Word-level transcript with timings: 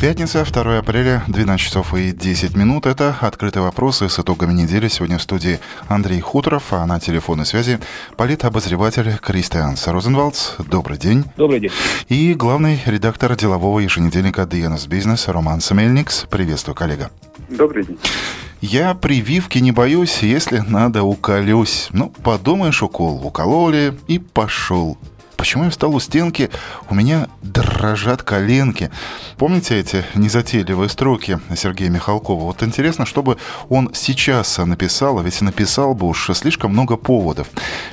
Пятница, 0.00 0.46
2 0.46 0.78
апреля, 0.78 1.22
12 1.28 1.60
часов 1.60 1.92
и 1.92 2.12
10 2.12 2.56
минут. 2.56 2.86
Это 2.86 3.14
«Открытые 3.20 3.62
вопросы» 3.62 4.08
с 4.08 4.18
итогами 4.18 4.54
недели. 4.54 4.88
Сегодня 4.88 5.18
в 5.18 5.22
студии 5.22 5.60
Андрей 5.88 6.20
Хуторов, 6.20 6.72
а 6.72 6.86
на 6.86 6.98
телефонной 6.98 7.44
связи 7.44 7.78
политобозреватель 8.16 9.18
Кристианс 9.18 9.86
Розенвалдс. 9.86 10.52
Добрый 10.70 10.96
день. 10.96 11.24
Добрый 11.36 11.60
день. 11.60 11.70
И 12.08 12.32
главный 12.32 12.80
редактор 12.86 13.36
делового 13.36 13.78
еженедельника 13.80 14.44
DNS 14.44 14.88
Business 14.88 15.30
Роман 15.30 15.60
Самельникс. 15.60 16.24
Приветствую, 16.30 16.74
коллега. 16.74 17.10
Добрый 17.50 17.84
день. 17.84 17.98
Я 18.62 18.94
прививки 18.94 19.58
не 19.58 19.72
боюсь, 19.72 20.22
если 20.22 20.58
надо 20.66 21.02
уколюсь. 21.02 21.88
Ну, 21.92 22.08
подумаешь, 22.08 22.82
укол 22.82 23.26
укололи 23.26 23.98
и 24.06 24.18
пошел. 24.18 24.96
Почему 25.40 25.64
я 25.64 25.70
встал 25.70 25.94
у 25.94 26.00
стенки? 26.00 26.50
У 26.90 26.94
меня 26.94 27.26
дрожат 27.40 28.22
коленки. 28.22 28.90
Помните 29.38 29.80
эти 29.80 30.04
незатейливые 30.14 30.90
строки 30.90 31.40
Сергея 31.56 31.88
Михалкова? 31.88 32.44
Вот 32.44 32.62
интересно, 32.62 33.06
чтобы 33.06 33.38
он 33.70 33.90
сейчас 33.94 34.58
написал, 34.58 35.18
а 35.18 35.22
ведь 35.22 35.40
написал 35.40 35.94
бы 35.94 36.08
уж 36.08 36.28
слишком 36.34 36.72
много 36.72 36.98
поводов. 36.98 37.48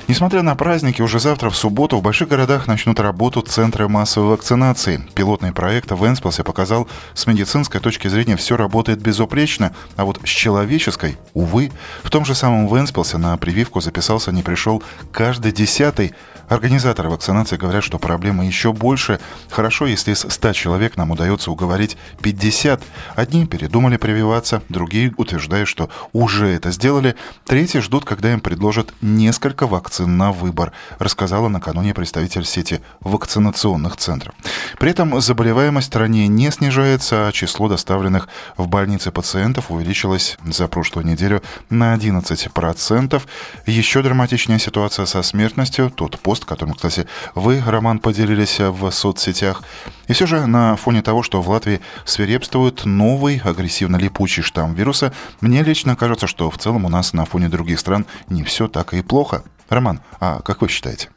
Несмотря 0.08 0.42
на 0.42 0.54
праздники, 0.56 1.00
уже 1.00 1.20
завтра 1.20 1.48
в 1.48 1.56
субботу 1.56 1.96
в 1.96 2.02
больших 2.02 2.28
городах 2.28 2.66
начнут 2.66 3.00
работу 3.00 3.40
центры 3.40 3.88
массовой 3.88 4.32
вакцинации. 4.32 5.02
Пилотный 5.14 5.52
проект 5.52 5.90
в 5.90 6.06
Энспласе 6.06 6.44
показал, 6.44 6.86
с 7.14 7.26
медицинской 7.26 7.80
точки 7.80 8.08
зрения 8.08 8.36
все 8.36 8.58
работает 8.58 9.00
безупречно, 9.00 9.74
а 9.96 10.04
вот 10.04 10.20
с 10.22 10.28
человеческой, 10.28 11.16
увы, 11.32 11.72
в 12.02 12.10
том 12.10 12.26
же 12.26 12.34
самом 12.34 12.66
Венспилсе 12.66 13.16
на 13.16 13.34
прививку 13.38 13.80
записался 13.80 14.32
не 14.32 14.42
пришел 14.42 14.82
каждый 15.12 15.52
десятый. 15.52 16.12
Организаторы 16.48 17.10
вакцинации 17.10 17.56
говорят, 17.56 17.84
что 17.84 17.98
проблема 17.98 18.46
еще 18.46 18.72
больше. 18.72 19.20
Хорошо, 19.50 19.86
если 19.86 20.12
из 20.12 20.20
100 20.20 20.52
человек 20.54 20.96
нам 20.96 21.10
удается 21.10 21.50
уговорить 21.50 21.96
50. 22.22 22.82
Одни 23.16 23.46
передумали 23.46 23.96
прививаться, 23.96 24.62
другие 24.68 25.12
утверждают, 25.16 25.68
что 25.68 25.90
уже 26.12 26.48
это 26.48 26.70
сделали. 26.70 27.16
Третьи 27.44 27.80
ждут, 27.80 28.04
когда 28.04 28.32
им 28.32 28.40
предложат 28.40 28.94
несколько 29.02 29.66
вакцин 29.66 30.16
на 30.16 30.32
выбор, 30.32 30.72
рассказала 30.98 31.48
накануне 31.48 31.92
представитель 31.92 32.44
сети 32.44 32.80
вакцинационных 33.00 33.96
центров. 33.96 34.34
При 34.78 34.90
этом 34.90 35.20
заболеваемость 35.20 35.88
в 35.88 35.90
стране 35.90 36.28
не 36.28 36.50
снижается, 36.50 37.28
а 37.28 37.32
число 37.32 37.68
доставленных 37.68 38.28
в 38.56 38.68
больницы 38.68 39.10
пациентов 39.10 39.70
увеличилось 39.70 40.38
за 40.44 40.66
прошлую 40.68 41.06
неделю 41.06 41.42
на 41.68 41.94
11%. 41.94 43.22
Еще 43.66 44.02
драматичнее 44.02 44.58
ситуация 44.58 45.06
со 45.06 45.22
смертностью. 45.22 45.90
Тот 45.90 46.18
пост, 46.38 46.44
которым, 46.44 46.74
кстати, 46.74 47.06
вы, 47.34 47.60
Роман, 47.66 47.98
поделились 47.98 48.60
в 48.60 48.90
соцсетях. 48.90 49.62
И 50.08 50.12
все 50.12 50.26
же 50.26 50.46
на 50.46 50.76
фоне 50.76 51.02
того, 51.02 51.22
что 51.22 51.40
в 51.42 51.48
Латвии 51.48 51.80
свирепствует 52.04 52.84
новый 52.84 53.40
агрессивно-липучий 53.44 54.42
штамм 54.42 54.74
вируса, 54.74 55.12
мне 55.40 55.62
лично 55.62 55.96
кажется, 55.96 56.26
что 56.26 56.50
в 56.50 56.58
целом 56.58 56.84
у 56.84 56.88
нас 56.88 57.14
на 57.14 57.24
фоне 57.24 57.48
других 57.48 57.78
стран 57.78 58.06
не 58.28 58.44
все 58.44 58.68
так 58.68 58.94
и 58.94 59.02
плохо. 59.02 59.42
Роман, 59.68 60.00
а 60.20 60.40
как 60.42 60.62
вы 60.62 60.68
считаете? 60.68 61.08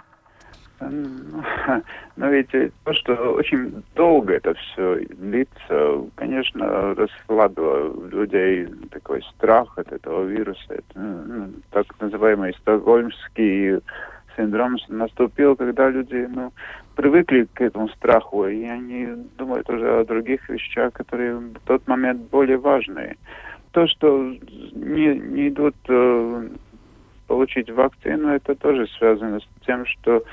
Но 2.18 2.28
ведь 2.28 2.50
то, 2.52 2.94
что 2.94 3.14
очень 3.34 3.84
долго 3.96 4.34
это 4.34 4.54
все 4.54 5.06
длится, 5.10 6.02
конечно, 6.16 6.94
расслабило 6.96 8.08
людей 8.10 8.68
такой 8.92 9.24
страх 9.36 9.78
от 9.78 9.92
этого 9.92 10.26
вируса. 10.26 10.74
Это, 10.74 11.00
ну, 11.00 11.50
так 11.72 11.86
называемый 12.00 12.54
стокгольмский 12.62 13.80
синдром 14.36 14.78
наступил, 14.90 15.56
когда 15.56 15.90
люди 15.90 16.28
ну, 16.30 16.52
привыкли 16.96 17.48
к 17.54 17.62
этому 17.62 17.90
страху, 17.90 18.46
и 18.48 18.64
они 18.66 19.08
думают 19.38 19.70
уже 19.70 20.00
о 20.00 20.06
других 20.06 20.48
вещах, 20.50 20.94
которые 20.94 21.38
в 21.38 21.60
тот 21.66 21.88
момент 21.88 22.30
более 22.30 22.58
важные. 22.58 23.18
То, 23.72 23.88
что 23.88 24.34
не, 24.74 25.16
не 25.16 25.50
идут 25.50 25.76
э, 25.88 26.50
получить 27.28 27.70
вакцину, 27.70 28.30
это 28.30 28.56
тоже 28.56 28.88
связано 28.98 29.40
с 29.40 29.66
тем, 29.66 29.86
что 29.86 30.24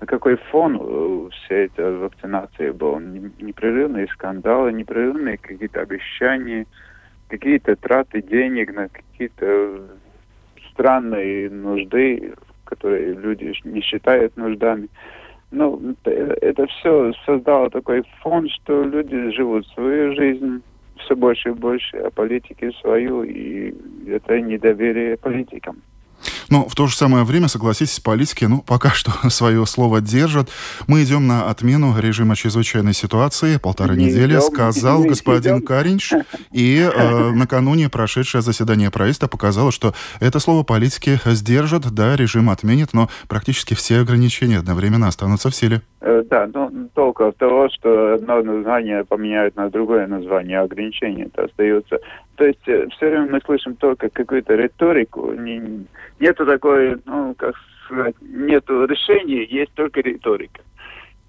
какой 0.00 0.36
фон 0.36 0.76
у 0.76 1.30
всей 1.30 1.66
этой 1.66 1.96
вакцинации 1.96 2.70
был. 2.70 2.98
Непрерывные 2.98 4.08
скандалы, 4.08 4.72
непрерывные 4.72 5.38
какие-то 5.38 5.80
обещания, 5.80 6.66
какие-то 7.28 7.76
траты 7.76 8.22
денег 8.22 8.74
на 8.74 8.88
какие-то 8.88 9.86
странные 10.70 11.50
нужды, 11.50 12.34
которые 12.66 13.14
люди 13.14 13.54
не 13.64 13.80
считают 13.80 14.36
нуждами. 14.36 14.88
Ну, 15.50 15.94
это 16.04 16.66
все 16.66 17.12
создало 17.24 17.70
такой 17.70 18.02
фон, 18.20 18.48
что 18.48 18.82
люди 18.82 19.30
живут 19.30 19.66
свою 19.68 20.14
жизнь 20.14 20.62
все 20.98 21.14
больше 21.14 21.50
и 21.50 21.52
больше, 21.52 21.96
а 21.98 22.10
политики 22.10 22.70
свою, 22.80 23.22
и 23.22 23.74
это 24.08 24.40
недоверие 24.40 25.16
политикам. 25.16 25.82
Но 26.50 26.68
в 26.68 26.74
то 26.74 26.86
же 26.86 26.96
самое 26.96 27.24
время, 27.24 27.48
согласитесь, 27.48 28.00
политики, 28.00 28.44
ну, 28.44 28.62
пока 28.62 28.90
что 28.90 29.10
свое 29.30 29.64
слово 29.66 30.00
держат. 30.00 30.48
Мы 30.86 31.04
идем 31.04 31.26
на 31.26 31.48
отмену 31.50 31.98
режима 31.98 32.36
чрезвычайной 32.36 32.94
ситуации. 32.94 33.58
Полторы 33.58 33.96
не 33.96 34.06
недели, 34.06 34.32
идем, 34.32 34.42
сказал 34.42 35.02
не 35.02 35.08
господин 35.08 35.58
идем. 35.58 35.66
Каринч. 35.66 36.12
И 36.52 36.78
э, 36.78 37.30
накануне 37.34 37.88
прошедшее 37.88 38.42
заседание 38.42 38.90
правительства 38.90 39.28
показало, 39.28 39.72
что 39.72 39.94
это 40.20 40.38
слово 40.38 40.62
политики 40.62 41.18
сдержат, 41.24 41.90
да, 41.92 42.16
режим 42.16 42.50
отменит, 42.50 42.92
но 42.92 43.08
практически 43.28 43.74
все 43.74 44.00
ограничения 44.00 44.58
одновременно 44.58 45.08
останутся 45.08 45.50
в 45.50 45.54
силе. 45.54 45.82
Э, 46.00 46.22
да, 46.28 46.48
но 46.52 46.70
только 46.94 47.28
от 47.28 47.36
того, 47.36 47.68
что 47.68 48.14
одно 48.14 48.42
название 48.42 49.04
поменяют 49.04 49.56
на 49.56 49.70
другое 49.70 50.06
название, 50.06 50.60
ограничения 50.60 51.24
это 51.24 51.44
остается. 51.44 51.98
То 52.36 52.44
есть 52.44 52.68
э, 52.68 52.86
все 52.96 53.10
время 53.10 53.28
мы 53.32 53.40
слышим 53.44 53.74
только 53.74 54.08
какую-то 54.08 54.54
риторику, 54.54 55.32
не, 55.32 55.86
нету 56.36 56.46
такой, 56.46 56.96
ну, 57.06 57.34
как 57.34 57.54
сказать, 57.86 58.14
нету 58.20 58.84
решения, 58.84 59.44
есть 59.44 59.72
только 59.74 60.00
риторика. 60.00 60.60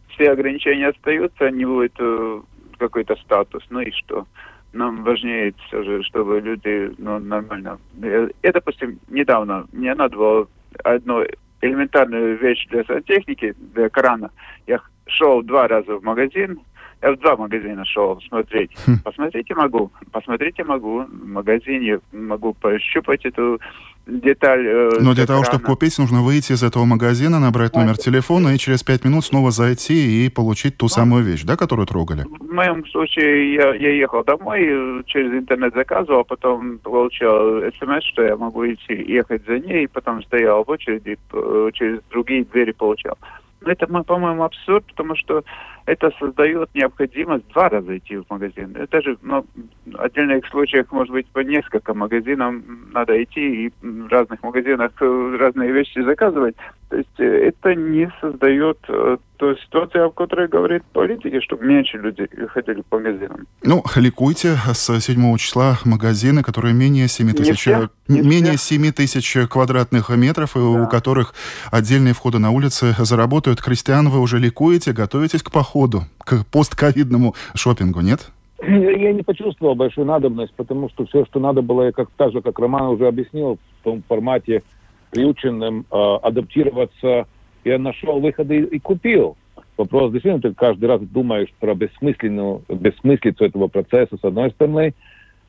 Все 0.09 0.31
ограничения 0.31 0.89
остаются, 0.89 1.49
не 1.49 1.65
будет 1.65 1.93
э, 1.99 2.41
какой-то 2.77 3.15
статус, 3.17 3.63
ну 3.69 3.79
и 3.79 3.91
что? 3.91 4.25
Нам 4.73 5.03
важнее 5.03 5.53
все 5.67 5.83
же, 5.83 6.03
чтобы 6.03 6.41
люди 6.41 6.91
ну, 6.97 7.19
нормально... 7.19 7.79
Я, 8.01 8.51
допустим, 8.51 8.99
недавно 9.09 9.65
мне 9.71 9.93
надо 9.95 10.17
было 10.17 10.47
одно 10.83 11.23
элементарную 11.61 12.37
вещь 12.37 12.67
для 12.67 12.83
сантехники, 12.83 13.55
для 13.73 13.89
крана. 13.89 14.31
Я 14.65 14.81
шел 15.07 15.41
два 15.41 15.67
раза 15.67 15.95
в 15.95 16.03
магазин, 16.03 16.59
я 17.01 17.11
в 17.11 17.19
два 17.19 17.37
магазина 17.37 17.85
шел 17.85 18.19
смотреть. 18.21 18.71
Хм. 18.85 18.99
Посмотрите 19.03 19.53
могу, 19.55 19.91
посмотрите 20.11 20.63
могу. 20.63 21.03
В 21.03 21.27
магазине 21.27 21.99
могу 22.11 22.53
пощупать 22.53 23.25
эту 23.25 23.59
деталь. 24.07 24.65
Э, 24.65 24.89
Но 24.99 25.13
для 25.13 25.25
того, 25.25 25.43
чтобы 25.43 25.63
купить, 25.63 25.97
нужно 25.99 26.21
выйти 26.21 26.53
из 26.53 26.63
этого 26.63 26.85
магазина, 26.85 27.39
набрать 27.39 27.75
номер 27.75 27.97
телефона 27.97 28.49
и 28.49 28.57
через 28.57 28.83
пять 28.83 29.03
минут 29.05 29.25
снова 29.25 29.51
зайти 29.51 30.25
и 30.25 30.29
получить 30.29 30.77
ту 30.77 30.85
ну, 30.85 30.89
самую 30.89 31.23
вещь, 31.23 31.43
да, 31.43 31.55
которую 31.55 31.85
трогали? 31.87 32.23
В 32.23 32.53
моем 32.53 32.85
случае 32.87 33.53
я, 33.53 33.73
я 33.75 33.91
ехал 33.91 34.23
домой, 34.23 35.03
через 35.05 35.33
интернет 35.33 35.73
заказывал, 35.73 36.23
потом 36.23 36.79
получил 36.79 37.61
смс, 37.79 38.03
что 38.05 38.23
я 38.23 38.37
могу 38.37 38.65
идти 38.65 38.93
ехать 38.93 39.45
за 39.45 39.59
ней, 39.59 39.87
потом 39.87 40.23
стоял 40.23 40.63
в 40.63 40.69
очереди, 40.69 41.17
э, 41.33 41.69
через 41.73 41.99
другие 42.09 42.45
двери 42.45 42.71
получал. 42.71 43.17
Но 43.61 43.71
это, 43.71 43.87
по-моему, 43.87 44.43
абсурд, 44.43 44.85
потому 44.85 45.15
что 45.15 45.43
это 45.87 46.11
создает 46.19 46.69
необходимость 46.75 47.47
два 47.47 47.69
раза 47.69 47.97
идти 47.97 48.17
в 48.17 48.25
магазин. 48.29 48.75
Это 48.75 49.01
же 49.01 49.17
ну, 49.21 49.45
в 49.85 50.01
отдельных 50.01 50.45
случаях, 50.47 50.91
может 50.91 51.13
быть, 51.13 51.27
по 51.27 51.39
несколько 51.39 51.93
магазинам 51.93 52.89
надо 52.91 53.23
идти 53.23 53.67
и 53.67 53.71
в 53.81 54.07
разных 54.09 54.43
магазинах 54.43 54.91
э, 54.99 55.37
разные 55.39 55.71
вещи 55.71 56.03
заказывать. 56.03 56.57
То 56.89 56.97
есть 56.97 57.19
э, 57.19 57.23
это 57.23 57.73
не 57.73 58.11
создает 58.19 58.77
э, 58.89 59.17
ту 59.37 59.55
ситуацию, 59.55 60.07
о 60.07 60.11
которой 60.11 60.49
говорит 60.49 60.83
политики, 60.91 61.39
чтобы 61.39 61.65
меньше 61.65 61.97
людей 61.97 62.27
ходили 62.49 62.83
по 62.89 62.97
магазинам. 62.97 63.47
Ну, 63.63 63.81
ликуйте. 63.95 64.57
С 64.73 64.99
7 64.99 65.37
числа 65.37 65.77
магазины, 65.85 66.43
которые 66.43 66.73
менее 66.73 67.07
7 67.07 67.31
тысяч, 67.31 67.67
менее 68.09 68.57
7 68.57 68.91
тысяч 68.91 69.37
квадратных 69.49 70.09
метров, 70.09 70.51
да. 70.55 70.61
у 70.61 70.87
которых 70.89 71.33
отдельные 71.71 72.13
входы 72.13 72.39
на 72.39 72.51
улицы 72.51 72.93
заработают. 72.97 73.61
Крестьян, 73.61 74.09
вы 74.09 74.19
уже 74.19 74.37
ликуете, 74.37 74.91
готовитесь 74.91 75.43
к 75.43 75.51
походу 75.51 75.76
походу, 75.77 76.01
к 76.19 76.43
постковидному 76.51 77.35
шопингу, 77.55 78.01
нет? 78.01 78.31
Я 78.59 79.13
не 79.13 79.21
почувствовал 79.21 79.75
большую 79.75 80.07
надобность, 80.07 80.53
потому 80.55 80.89
что 80.89 81.05
все, 81.05 81.25
что 81.25 81.39
надо 81.39 81.61
было, 81.61 81.83
я 81.83 81.91
как 81.91 82.09
так 82.17 82.31
же, 82.31 82.41
как 82.41 82.57
Роман 82.57 82.87
уже 82.87 83.07
объяснил, 83.07 83.59
в 83.79 83.83
том 83.83 84.03
формате 84.07 84.63
приученным 85.11 85.85
э, 85.91 85.95
адаптироваться 86.23 87.27
я 87.63 87.77
нашел 87.77 88.19
выходы 88.19 88.61
и 88.61 88.79
купил. 88.79 89.37
Вопрос, 89.77 90.11
действительно, 90.11 90.41
ты 90.41 90.53
каждый 90.55 90.85
раз 90.85 91.01
думаешь 91.01 91.53
про 91.59 91.75
бессмысленную, 91.75 92.63
бессмыслицу 92.67 93.45
этого 93.45 93.67
процесса, 93.67 94.17
с 94.19 94.23
одной 94.23 94.49
стороны. 94.51 94.95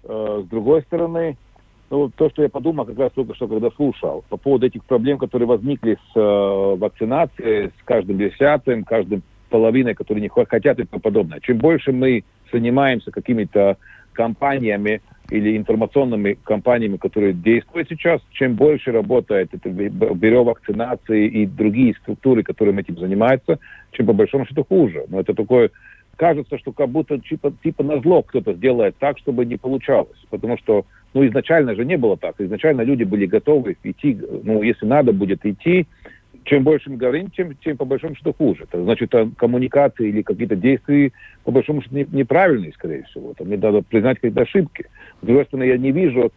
Э, 0.04 0.42
с 0.44 0.48
другой 0.48 0.82
стороны, 0.82 1.38
ну, 1.90 2.10
то, 2.14 2.28
что 2.28 2.42
я 2.42 2.50
подумал 2.50 2.84
как 2.84 2.98
раз 2.98 3.12
только 3.14 3.34
что, 3.34 3.48
когда 3.48 3.70
слушал, 3.70 4.22
по 4.28 4.36
поводу 4.36 4.66
этих 4.66 4.84
проблем, 4.84 5.16
которые 5.16 5.48
возникли 5.48 5.96
с 6.12 6.16
э, 6.16 6.76
вакцинацией, 6.76 7.69
с 7.69 7.84
каждым 7.84 8.19
десятым, 8.19 8.84
каждым 8.84 9.22
половиной, 9.48 9.94
которые 9.94 10.22
не 10.22 10.28
хотят 10.28 10.78
и 10.78 10.84
тому 10.84 11.00
подобное. 11.00 11.40
Чем 11.40 11.58
больше 11.58 11.92
мы 11.92 12.24
занимаемся 12.52 13.10
какими-то 13.10 13.76
компаниями 14.12 15.00
или 15.30 15.56
информационными 15.56 16.38
компаниями, 16.42 16.96
которые 16.96 17.34
действуют 17.34 17.88
сейчас, 17.88 18.20
чем 18.32 18.54
больше 18.54 18.92
работает 18.92 19.50
это 19.52 19.68
бюро 19.68 20.42
вакцинации 20.42 21.26
и 21.26 21.46
другие 21.46 21.94
структуры, 22.02 22.42
которые 22.42 22.78
этим 22.80 22.98
занимаются, 22.98 23.58
чем 23.92 24.06
по 24.06 24.12
большому 24.12 24.46
счету 24.46 24.64
хуже. 24.64 25.04
Но 25.08 25.20
это 25.20 25.34
такое 25.34 25.70
кажется, 26.16 26.58
что 26.58 26.72
как 26.72 26.88
будто 26.88 27.18
типа, 27.18 27.52
типа 27.62 27.84
на 27.84 28.00
зло 28.00 28.22
кто-то 28.22 28.52
сделает 28.54 28.96
так, 28.98 29.18
чтобы 29.18 29.46
не 29.46 29.56
получалось. 29.56 30.18
Потому 30.30 30.58
что, 30.58 30.84
ну, 31.14 31.26
изначально 31.26 31.74
же 31.74 31.84
не 31.84 31.96
было 31.96 32.16
так. 32.16 32.34
Изначально 32.40 32.82
люди 32.82 33.04
были 33.04 33.24
готовы 33.26 33.76
идти, 33.84 34.18
ну, 34.42 34.62
если 34.62 34.84
надо 34.84 35.12
будет 35.12 35.46
идти, 35.46 35.86
чем 36.48 36.64
больше 36.64 36.90
мы 36.90 36.96
говорим, 36.96 37.30
тем, 37.30 37.54
тем 37.56 37.76
по 37.76 37.84
большому 37.84 38.14
счету 38.14 38.32
хуже. 38.32 38.64
Это 38.64 38.82
значит, 38.82 39.12
коммуникации 39.36 40.08
или 40.08 40.22
какие-то 40.22 40.56
действия, 40.56 41.12
по 41.44 41.50
большому 41.50 41.82
счету, 41.82 41.94
неправильные, 42.10 42.72
скорее 42.72 43.04
всего. 43.04 43.34
Там 43.34 43.50
надо 43.50 43.82
признать 43.82 44.16
какие-то 44.16 44.42
ошибки. 44.42 44.86
С 45.20 45.26
другой 45.26 45.44
стороны, 45.44 45.64
я 45.64 45.76
не 45.76 45.92
вижу 45.92 46.32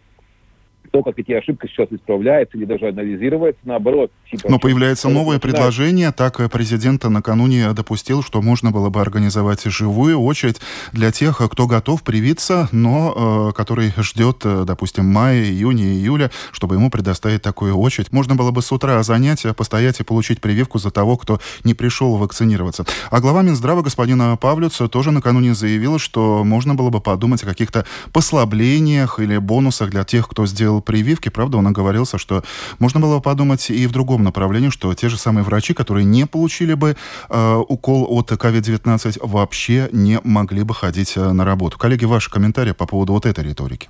то, 0.92 1.04
как 1.04 1.18
эти 1.18 1.32
ошибки 1.32 1.68
сейчас 1.68 1.88
исправляются 1.92 2.58
или 2.58 2.66
даже 2.66 2.90
анализируются, 2.90 3.62
наоборот. 3.64 4.12
Типа, 4.30 4.50
Но 4.50 4.60
появляется 4.60 5.10
новое 5.10 5.40
предложение. 5.40 6.12
Так 6.12 6.40
президент 6.52 7.04
накануне 7.04 7.72
допустил, 7.74 8.24
что 8.24 8.42
можно 8.42 8.72
было 8.72 8.90
бы 8.90 9.00
организовать 9.02 9.64
живую 9.64 10.20
очередь 10.20 10.62
для 10.92 11.12
тех, 11.12 11.38
кто 11.38 11.68
готов 11.68 12.04
привиться, 12.04 12.68
но 12.72 13.50
э, 13.50 13.58
который 13.58 13.94
ждет, 13.98 14.42
э, 14.44 14.64
допустим, 14.68 15.06
мая, 15.06 15.44
июня, 15.44 15.86
июля, 15.86 16.30
чтобы 16.52 16.76
ему 16.76 16.90
предоставить 16.90 17.42
такую 17.42 17.78
очередь. 17.78 18.12
Можно 18.12 18.36
было 18.36 18.52
бы 18.52 18.62
с 18.62 18.72
утра 18.72 19.02
занять, 19.04 19.46
постоять 19.56 20.00
и 20.00 20.04
получить 20.04 20.42
прививку 20.42 20.78
за 20.78 20.92
того, 20.92 21.18
кто 21.18 21.40
не 21.64 21.74
пришел 21.74 22.18
вакцинироваться. 22.18 22.86
А 23.10 23.20
глава 23.22 23.42
Минздрава 23.42 23.82
господина 23.82 24.38
Павлюц 24.38 24.78
тоже 24.92 25.12
накануне 25.12 25.54
заявил, 25.54 26.00
что 26.00 26.44
можно 26.44 26.76
было 26.76 26.90
бы 26.90 27.00
подумать 27.00 27.44
о 27.44 27.46
каких-то 27.46 27.86
послаблениях 28.12 29.20
или 29.20 29.38
бонусах 29.38 29.90
для 29.90 30.04
тех, 30.04 30.28
кто 30.28 30.46
сделал 30.46 30.81
прививки, 30.82 31.30
правда, 31.30 31.58
он 31.58 31.68
оговорился, 31.68 32.18
что 32.18 32.44
можно 32.80 33.00
было 33.00 33.20
подумать 33.20 33.70
и 33.70 33.88
в 33.88 33.92
другом 33.92 34.24
направлении, 34.24 34.70
что 34.70 34.94
те 34.94 35.10
же 35.10 35.18
самые 35.18 35.44
врачи, 35.44 35.74
которые 35.74 36.06
не 36.06 36.26
получили 36.26 36.74
бы 36.74 36.96
э, 37.30 37.56
укол 37.68 38.06
от 38.10 38.32
COVID-19, 38.32 39.20
вообще 39.22 39.90
не 39.92 40.20
могли 40.24 40.64
бы 40.64 40.74
ходить 40.74 41.16
э, 41.18 41.32
на 41.32 41.46
работу. 41.46 41.78
Коллеги, 41.78 42.06
ваши 42.06 42.30
комментарии 42.30 42.74
по 42.74 42.88
поводу 42.88 43.14
вот 43.14 43.26
этой 43.26 43.44
риторики. 43.44 43.90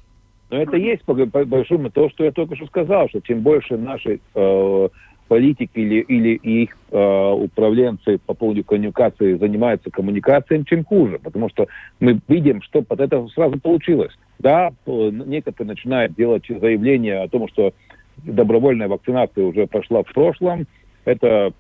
Но 0.49 0.57
это 0.61 0.75
есть 0.75 1.03
по, 1.03 1.13
по 1.13 1.45
большому 1.45 1.89
то, 1.89 2.09
что 2.09 2.25
я 2.25 2.31
только 2.31 2.55
что 2.55 2.67
сказал, 2.67 3.07
что 3.07 3.21
чем 3.21 3.39
больше 3.39 3.77
наши 3.77 4.19
э, 4.35 4.89
политики 5.31 5.79
или, 5.79 6.01
или 6.01 6.35
их 6.35 6.77
э, 6.91 7.31
управленцы 7.31 8.17
по 8.17 8.33
поводу 8.33 8.65
коммуникации 8.65 9.37
занимаются 9.37 9.89
коммуникацией, 9.89 10.65
чем 10.65 10.83
хуже. 10.83 11.19
Потому 11.23 11.49
что 11.49 11.67
мы 12.01 12.19
видим, 12.27 12.61
что 12.61 12.81
под 12.81 12.99
это 12.99 13.25
сразу 13.29 13.57
получилось. 13.57 14.11
Да, 14.41 14.71
некоторые 14.87 15.67
начинают 15.67 16.15
делать 16.15 16.45
заявления 16.47 17.21
о 17.21 17.27
том, 17.27 17.47
что 17.47 17.73
добровольная 18.17 18.87
вакцинация 18.87 19.45
уже 19.45 19.67
прошла 19.67 20.01
в 20.01 20.11
прошлом, 20.11 20.65
это 21.05 21.53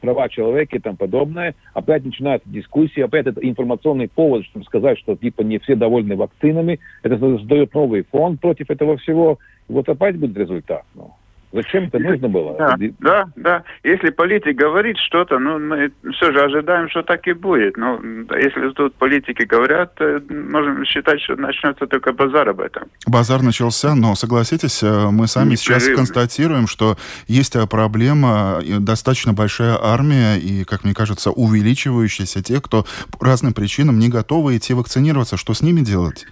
права 0.00 0.28
человека 0.30 0.76
и 0.76 0.80
тому 0.80 0.96
подобное. 0.96 1.54
Опять 1.74 2.04
начинается 2.04 2.48
дискуссия, 2.48 3.04
опять 3.04 3.26
это 3.26 3.40
информационный 3.46 4.08
повод, 4.08 4.44
чтобы 4.46 4.64
сказать, 4.64 4.98
что 4.98 5.14
типа 5.14 5.42
не 5.42 5.58
все 5.58 5.76
довольны 5.76 6.16
вакцинами. 6.16 6.80
Это 7.02 7.18
создает 7.18 7.74
новый 7.74 8.02
фонд 8.10 8.40
против 8.40 8.70
этого 8.70 8.96
всего. 8.96 9.38
Вот 9.68 9.88
опять 9.88 10.18
будет 10.18 10.36
результат. 10.36 10.84
Ну. 10.94 11.12
Зачем 11.52 11.84
это 11.84 11.98
нужно 11.98 12.28
было? 12.28 12.56
Да, 12.56 12.76
да, 13.00 13.24
да. 13.36 13.64
Если 13.82 14.10
политик 14.10 14.56
говорит 14.56 14.96
что-то, 14.98 15.38
ну, 15.38 15.58
мы 15.58 15.92
все 16.14 16.32
же 16.32 16.40
ожидаем, 16.40 16.88
что 16.88 17.02
так 17.02 17.26
и 17.28 17.34
будет. 17.34 17.76
Но 17.76 18.00
если 18.34 18.70
тут 18.70 18.94
политики 18.94 19.42
говорят, 19.42 19.92
э, 20.00 20.20
можем 20.30 20.84
считать, 20.86 21.20
что 21.20 21.36
начнется 21.36 21.86
только 21.86 22.12
базар 22.12 22.48
об 22.48 22.60
этом. 22.60 22.84
Базар 23.06 23.42
начался, 23.42 23.94
но 23.94 24.14
согласитесь, 24.14 24.82
э, 24.82 25.10
мы 25.10 25.26
сами 25.26 25.54
сейчас 25.56 25.86
констатируем, 25.88 26.66
что 26.66 26.96
есть 27.26 27.54
э, 27.54 27.66
проблема, 27.66 28.60
достаточно 28.80 29.34
большая 29.34 29.76
армия 29.78 30.36
и, 30.36 30.64
как 30.64 30.84
мне 30.84 30.94
кажется, 30.94 31.30
увеличивающаяся 31.30 32.42
тех, 32.42 32.62
кто 32.62 32.86
по 33.18 33.26
разным 33.26 33.52
причинам 33.52 33.98
не 33.98 34.08
готовы 34.08 34.56
идти 34.56 34.72
вакцинироваться. 34.72 35.36
Что 35.36 35.52
с 35.52 35.60
ними 35.60 35.80
делать? 35.80 36.26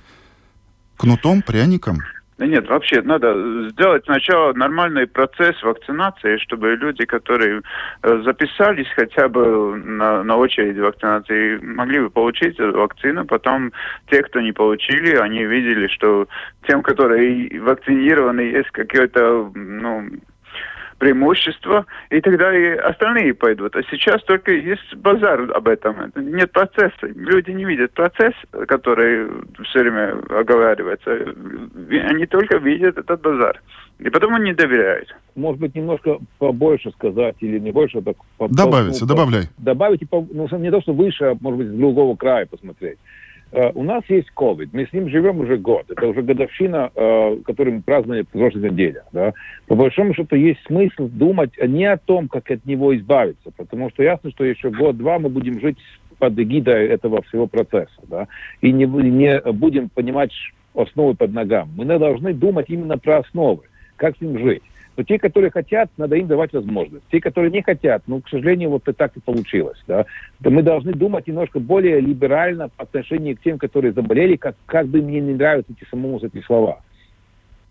Кнутом, 0.96 1.42
пряником? 1.42 1.98
Нет, 2.46 2.68
вообще 2.68 3.02
надо 3.02 3.68
сделать 3.68 4.04
сначала 4.04 4.54
нормальный 4.54 5.06
процесс 5.06 5.62
вакцинации, 5.62 6.38
чтобы 6.38 6.74
люди, 6.74 7.04
которые 7.04 7.60
э, 8.02 8.22
записались 8.24 8.88
хотя 8.96 9.28
бы 9.28 9.76
на, 9.76 10.22
на 10.22 10.36
очередь 10.36 10.78
вакцинации, 10.78 11.58
могли 11.58 12.00
бы 12.00 12.08
получить 12.08 12.58
вакцину. 12.58 13.26
Потом 13.26 13.72
те, 14.10 14.22
кто 14.22 14.40
не 14.40 14.52
получили, 14.52 15.16
они 15.16 15.44
видели, 15.44 15.86
что 15.88 16.28
тем, 16.66 16.82
которые 16.82 17.60
вакцинированы, 17.60 18.40
есть 18.40 18.70
какое-то 18.70 19.50
ну, 19.54 20.08
преимущество, 21.00 21.86
и 22.10 22.20
тогда 22.20 22.56
и 22.56 22.76
остальные 22.76 23.34
пойдут. 23.34 23.74
А 23.74 23.82
сейчас 23.90 24.22
только 24.24 24.52
есть 24.52 24.94
базар 24.96 25.50
об 25.54 25.66
этом. 25.66 26.12
Нет 26.14 26.52
процесса. 26.52 27.06
Люди 27.06 27.50
не 27.50 27.64
видят 27.64 27.92
процесс, 27.92 28.34
который 28.68 29.26
все 29.64 29.80
время 29.80 30.14
оговаривается. 30.28 31.10
Они 32.10 32.26
только 32.26 32.58
видят 32.58 32.98
этот 32.98 33.22
базар. 33.22 33.60
И 33.98 34.10
потом 34.10 34.34
они 34.34 34.52
доверяют. 34.52 35.08
Может 35.34 35.60
быть, 35.60 35.74
немножко 35.74 36.18
побольше 36.38 36.90
сказать 36.92 37.36
или 37.40 37.58
не 37.58 37.72
больше, 37.72 37.98
а 37.98 38.02
так... 38.02 38.16
Добавить, 38.50 39.00
ну, 39.00 39.06
добавляй. 39.06 39.48
Добавить, 39.58 40.02
ну, 40.10 40.48
не 40.58 40.70
то, 40.70 40.80
что 40.82 40.92
выше, 40.92 41.24
а 41.24 41.36
может 41.40 41.58
быть, 41.58 41.68
с 41.68 41.72
другого 41.72 42.14
края 42.14 42.46
посмотреть. 42.46 42.98
Uh, 43.52 43.72
у 43.74 43.82
нас 43.82 44.04
есть 44.08 44.28
COVID, 44.36 44.68
мы 44.72 44.86
с 44.86 44.92
ним 44.92 45.08
живем 45.08 45.40
уже 45.40 45.56
год. 45.56 45.84
Это 45.90 46.06
уже 46.06 46.22
годовщина, 46.22 46.90
uh, 46.94 47.42
которую 47.42 47.76
мы 47.76 47.82
праздновали 47.82 48.22
в 48.22 48.28
прошлой 48.28 48.70
неделе. 48.70 49.02
Да? 49.12 49.32
По 49.66 49.74
большому 49.74 50.14
счету 50.14 50.36
есть 50.36 50.60
смысл 50.66 51.08
думать 51.08 51.50
не 51.60 51.84
о 51.84 51.96
том, 51.96 52.28
как 52.28 52.48
от 52.50 52.64
него 52.64 52.96
избавиться, 52.96 53.50
потому 53.56 53.90
что 53.90 54.04
ясно, 54.04 54.30
что 54.30 54.44
еще 54.44 54.70
год-два 54.70 55.18
мы 55.18 55.30
будем 55.30 55.60
жить 55.60 55.78
под 56.18 56.38
эгидой 56.38 56.86
этого 56.86 57.22
всего 57.22 57.48
процесса. 57.48 58.00
Да? 58.08 58.28
И 58.60 58.70
не, 58.70 58.84
не 58.84 59.40
будем 59.52 59.88
понимать 59.88 60.30
основы 60.74 61.14
под 61.14 61.32
ногами. 61.32 61.70
Мы 61.74 61.84
должны 61.86 62.32
думать 62.32 62.66
именно 62.68 62.98
про 62.98 63.18
основы, 63.18 63.62
как 63.96 64.16
с 64.16 64.20
ним 64.20 64.38
жить. 64.38 64.62
Но 64.96 65.04
те, 65.04 65.18
которые 65.18 65.50
хотят, 65.50 65.90
надо 65.96 66.16
им 66.16 66.26
давать 66.26 66.52
возможность. 66.52 67.04
Те, 67.10 67.20
которые 67.20 67.50
не 67.50 67.62
хотят, 67.62 68.02
ну, 68.06 68.20
к 68.20 68.28
сожалению, 68.28 68.70
вот 68.70 68.86
и 68.88 68.92
так 68.92 69.16
и 69.16 69.20
получилось. 69.20 69.82
Да? 69.86 70.04
Мы 70.40 70.62
должны 70.62 70.92
думать 70.92 71.26
немножко 71.26 71.60
более 71.60 72.00
либерально 72.00 72.68
по 72.68 72.82
отношению 72.82 73.36
к 73.36 73.40
тем, 73.40 73.58
которые 73.58 73.92
заболели, 73.92 74.36
как, 74.36 74.56
как 74.66 74.88
бы 74.88 75.00
мне 75.00 75.20
не 75.20 75.34
нравятся 75.34 75.72
эти 75.72 75.88
самому 75.88 76.18
эти 76.18 76.42
слова. 76.42 76.80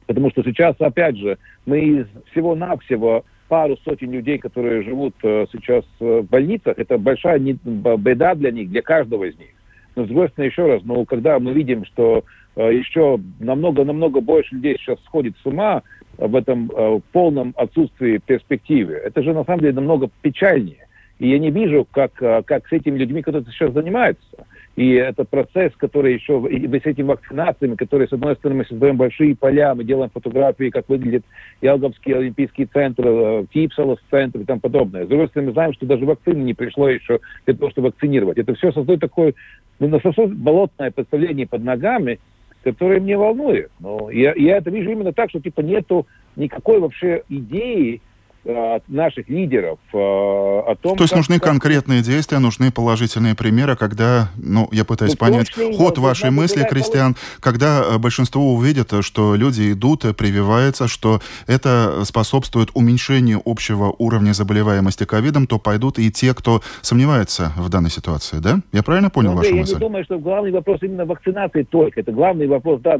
Потому 0.08 0.32
что 0.32 0.44
сейчас, 0.44 0.76
опять 0.80 1.18
же, 1.18 1.38
мы 1.66 1.80
из 1.80 2.08
всего-навсего 2.32 3.26
пару 3.48 3.78
сотен 3.84 4.12
людей, 4.12 4.38
которые 4.38 4.84
живут 4.84 5.16
э, 5.24 5.46
сейчас 5.52 5.84
э, 6.00 6.22
в 6.22 6.30
больницах, 6.30 6.80
это 6.80 6.98
большая 6.98 7.40
не, 7.40 7.54
беда 7.64 8.36
для 8.36 8.52
них, 8.52 8.70
для 8.70 8.82
каждого 8.82 9.26
из 9.26 9.38
них. 9.38 9.50
Но, 9.96 10.06
с 10.06 10.08
другой 10.08 10.30
стороны, 10.30 10.50
еще 10.50 10.66
раз, 10.66 10.82
ну, 10.86 11.04
когда 11.06 11.38
мы 11.40 11.54
видим, 11.54 11.84
что 11.86 12.24
э, 12.56 12.74
еще 12.74 13.20
намного-намного 13.40 14.22
больше 14.22 14.56
людей 14.56 14.78
сейчас 14.78 14.98
сходит 15.04 15.36
с 15.44 15.46
ума, 15.46 15.84
в 16.20 16.36
этом 16.36 16.70
э, 16.76 17.00
полном 17.12 17.54
отсутствии 17.56 18.18
перспективы. 18.18 18.94
Это 18.94 19.24
же 19.24 19.34
на 19.34 19.44
самом 19.46 19.62
деле 19.62 19.74
намного 19.74 20.10
печальнее. 20.22 20.88
И 21.18 21.30
я 21.30 21.40
не 21.40 21.52
вижу, 21.52 21.88
как, 21.90 22.22
э, 22.22 22.44
как 22.46 22.68
с 22.68 22.72
этими 22.72 22.98
людьми 22.98 23.22
кто-то 23.22 23.50
сейчас 23.52 23.74
занимается. 23.74 24.46
И 24.76 24.94
это 24.94 25.26
процесс, 25.26 25.74
который 25.76 26.14
еще, 26.14 26.42
и 26.50 26.66
с 26.68 26.86
этими 26.86 27.08
вакцинациями, 27.08 27.76
которые, 27.76 28.08
с 28.08 28.14
одной 28.14 28.36
стороны, 28.36 28.60
мы 28.60 28.66
создаем 28.66 28.96
большие 28.96 29.36
поля, 29.36 29.76
мы 29.76 29.84
делаем 29.84 30.10
фотографии, 30.10 30.70
как 30.70 30.88
выглядит 30.88 31.26
Ялговский 31.62 32.14
олимпийский 32.14 32.66
центр, 32.66 33.04
э, 33.06 33.46
Кипсалос 33.52 34.00
центр 34.10 34.40
и 34.40 34.46
тому 34.46 34.62
подобное. 34.62 35.06
С 35.06 35.10
другой 35.10 35.28
стороны, 35.28 35.50
мы 35.50 35.54
знаем, 35.54 35.74
что 35.74 35.86
даже 35.86 36.06
вакцины 36.06 36.44
не 36.44 36.54
пришло 36.54 36.88
еще 36.88 37.20
для 37.46 37.56
того, 37.56 37.72
чтобы 37.72 37.88
вакцинировать. 37.88 38.38
Это 38.38 38.56
все 38.56 38.72
создает 38.72 39.02
такое, 39.02 39.34
ну, 39.80 40.00
болотное 40.28 40.92
представление 40.92 41.48
под 41.48 41.64
ногами, 41.64 42.20
которые 42.64 43.00
мне 43.00 43.18
волнуют. 43.18 43.72
Но 43.80 44.10
я, 44.12 44.34
я 44.36 44.58
это 44.58 44.70
вижу 44.70 44.92
именно 44.92 45.14
так, 45.14 45.30
что 45.30 45.40
типа 45.40 45.62
нету 45.62 46.08
никакой 46.36 46.80
вообще 46.80 47.24
идеи 47.30 48.02
от 48.46 48.88
наших 48.88 49.28
лидеров 49.28 49.80
э, 49.94 49.98
о 49.98 50.76
том... 50.82 50.96
То 50.96 51.04
есть 51.04 51.12
как, 51.12 51.18
нужны 51.18 51.40
как... 51.40 51.50
конкретные 51.50 52.02
действия, 52.02 52.40
нужны 52.40 52.72
положительные 52.72 53.36
примеры, 53.36 53.76
когда, 53.76 54.30
ну, 54.38 54.70
я 54.72 54.86
пытаюсь 54.86 55.14
ну, 55.14 55.18
понять 55.18 55.52
ход 55.78 55.98
вашей 55.98 56.32
мысли, 56.32 56.66
Кристиан, 56.70 57.16
когда 57.42 57.82
э, 57.84 57.98
большинство 57.98 58.54
увидит, 58.54 58.94
что 59.02 59.36
люди 59.36 59.74
идут, 59.74 60.06
прививаются, 60.16 60.88
что 60.88 61.20
это 61.48 62.06
способствует 62.06 62.70
уменьшению 62.74 63.42
общего 63.46 63.94
уровня 63.98 64.32
заболеваемости 64.32 65.04
ковидом, 65.04 65.46
то 65.46 65.60
пойдут 65.60 66.00
и 66.00 66.10
те, 66.10 66.34
кто 66.34 66.62
сомневается 66.82 67.52
в 67.58 67.70
данной 67.70 67.90
ситуации, 67.90 68.38
да? 68.38 68.60
Я 68.72 68.84
правильно 68.84 69.10
понял 69.10 69.32
ну, 69.32 69.38
вашу 69.38 69.54
я 69.54 69.62
мысль? 69.62 69.74
Я 69.74 69.80
думаю, 69.80 70.04
что 70.06 70.18
главный 70.18 70.52
вопрос 70.52 70.82
именно 70.82 71.06
вакцинации 71.06 71.64
только. 71.64 72.00
Это 72.00 72.12
главный 72.14 72.48
вопрос, 72.48 72.80
да, 72.82 73.00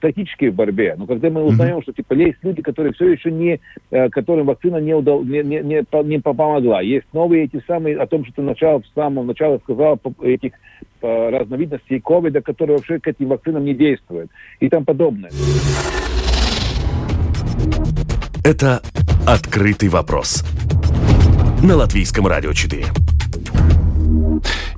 тактический 0.00 0.50
в 0.50 0.54
борьбе. 0.54 0.94
Но 0.96 1.06
когда 1.06 1.30
мы 1.30 1.42
узнаем, 1.42 1.78
mm-hmm. 1.78 1.82
что, 1.82 1.92
типа, 1.92 2.12
есть 2.14 2.38
люди, 2.42 2.62
которые 2.62 2.92
все 2.92 3.08
еще 3.10 3.32
не, 3.32 3.60
которым 4.10 4.46
вакцинация 4.46 4.67
вакцина 4.68 4.78
не, 4.78 4.94
удал, 4.94 5.24
не, 5.24 5.42
не, 5.42 5.60
не, 5.60 6.04
не 6.04 6.18
помогла. 6.18 6.80
Есть 6.80 7.06
новые 7.12 7.44
эти 7.44 7.62
самые, 7.66 7.98
о 7.98 8.06
том, 8.06 8.24
что 8.24 8.42
начало, 8.42 8.80
в 8.80 8.86
самом 8.94 9.26
начале 9.26 9.58
сказал, 9.64 9.98
этих 10.22 10.52
разновидностей 11.00 12.00
ковида, 12.00 12.40
которые 12.40 12.76
вообще 12.76 12.98
к 12.98 13.06
этим 13.06 13.28
вакцинам 13.28 13.64
не 13.64 13.74
действуют 13.74 14.30
и 14.60 14.68
там 14.68 14.84
подобное. 14.84 15.30
Это 18.44 18.80
«Открытый 19.26 19.88
вопрос» 19.88 20.44
на 21.62 21.76
Латвийском 21.76 22.26
радио 22.26 22.52
4. 22.52 22.84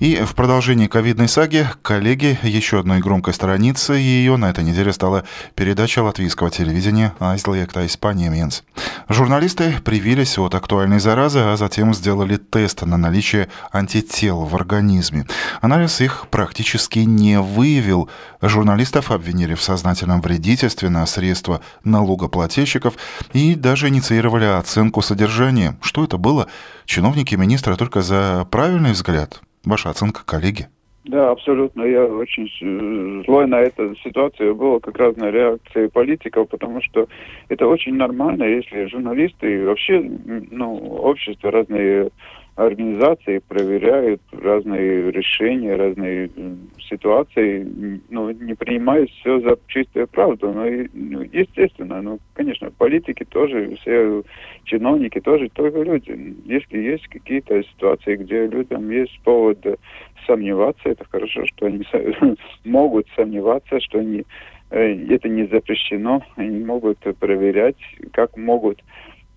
И 0.01 0.17
в 0.17 0.35
продолжении 0.35 0.87
ковидной 0.87 1.29
саги, 1.29 1.67
коллеги, 1.83 2.39
еще 2.43 2.81
одной 2.81 3.01
громкой 3.01 3.35
страницей 3.35 4.01
ее 4.01 4.39
на 4.39 4.49
этой 4.49 4.65
неделе 4.65 4.95
стала 4.95 5.25
передача 5.55 6.03
латвийского 6.03 6.51
телевидения 6.51 7.13
«Aizliegta 7.21 7.85
Испания 7.85 8.31
Менс». 8.31 8.65
Журналисты 9.11 9.75
привились 9.85 10.39
от 10.39 10.55
актуальной 10.55 11.01
заразы, 11.01 11.41
а 11.41 11.57
затем 11.59 11.93
сделали 11.93 12.39
тест 12.39 12.81
на 12.81 12.97
наличие 12.97 13.49
антител 13.73 14.47
в 14.47 14.57
организме. 14.57 15.27
Анализ 15.61 16.01
их 16.01 16.29
практически 16.31 17.01
не 17.01 17.39
выявил. 17.39 18.09
Журналистов 18.41 19.11
обвинили 19.11 19.53
в 19.53 19.63
сознательном 19.63 20.23
вредительстве 20.23 20.89
на 20.89 21.05
средства 21.05 21.61
налогоплательщиков 21.85 22.95
и 23.35 23.55
даже 23.55 23.89
инициировали 23.89 24.47
оценку 24.47 25.03
содержания. 25.03 25.77
Что 25.83 26.05
это 26.05 26.17
было? 26.17 26.47
Чиновники 26.87 27.35
министра 27.35 27.77
только 27.77 28.01
за 28.01 28.47
правильный 28.51 28.93
взгляд? 28.93 29.43
Ваша 29.65 29.91
оценка, 29.91 30.25
коллеги? 30.25 30.69
Да, 31.05 31.31
абсолютно. 31.31 31.83
Я 31.83 32.05
очень 32.05 32.47
э, 32.47 33.25
злой 33.25 33.47
на 33.47 33.61
эту 33.61 33.97
ситуацию. 33.97 34.55
Было 34.55 34.81
как 34.81 34.99
раз 34.99 35.17
на 35.17 35.31
реакции 35.31 35.87
политиков, 35.87 36.49
потому 36.49 36.83
что 36.83 37.09
это 37.49 37.67
очень 37.67 37.95
нормально, 37.95 38.45
если 38.45 38.87
журналисты 38.87 39.55
и 39.55 39.65
вообще 39.65 40.01
ну, 40.51 40.77
общество 40.77 41.51
разные 41.51 42.11
организации 42.57 43.39
проверяют 43.39 44.21
разные 44.33 45.11
решения, 45.11 45.77
разные 45.77 46.31
ситуации, 46.89 47.67
ну, 48.09 48.31
не 48.31 48.55
принимают 48.55 49.11
все 49.11 49.41
за 49.41 49.59
чистую 49.69 50.09
правду. 50.09 50.53
Но, 50.53 50.65
ну, 50.93 51.23
естественно, 51.23 52.03
ну, 52.03 52.19
конечно, 52.35 52.71
политики 52.71 53.25
тоже, 53.25 53.77
все 53.81 54.23
чиновники 54.65 55.21
тоже 55.21 55.49
только 55.51 55.83
люди. 55.83 56.37
Если 56.45 56.79
есть 56.79 57.07
какие-то 57.09 57.63
ситуации, 57.63 58.17
где 58.17 58.47
людям 58.47 58.91
есть 58.91 59.19
повод 59.23 59.59
сомневаться, 60.27 60.89
это 60.89 61.05
хорошо, 61.11 61.47
что 61.47 61.67
они 61.67 61.85
могут 62.65 63.07
сомневаться, 63.17 63.81
что 63.81 64.01
они 64.01 64.25
э, 64.71 65.07
это 65.09 65.29
не 65.29 65.47
запрещено, 65.47 66.23
они 66.37 66.65
могут 66.65 66.99
проверять, 67.19 67.79
как 68.13 68.37
могут 68.37 68.83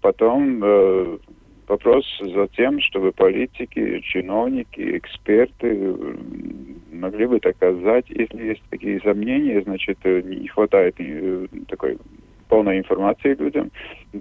потом 0.02 0.60
э, 0.64 1.18
Вопрос 1.74 2.06
за 2.20 2.48
тем, 2.50 2.80
чтобы 2.82 3.12
политики, 3.12 4.00
чиновники, 4.02 4.96
эксперты 4.96 5.96
могли 6.92 7.26
бы 7.26 7.40
доказать, 7.40 8.06
если 8.10 8.50
есть 8.50 8.62
такие 8.70 9.02
сомнения, 9.02 9.60
значит, 9.64 9.98
э, 10.04 10.22
не 10.22 10.48
хватает 10.50 10.94
э, 11.00 11.48
такой 11.68 11.98
полной 12.48 12.78
информации 12.78 13.34
людям. 13.34 13.72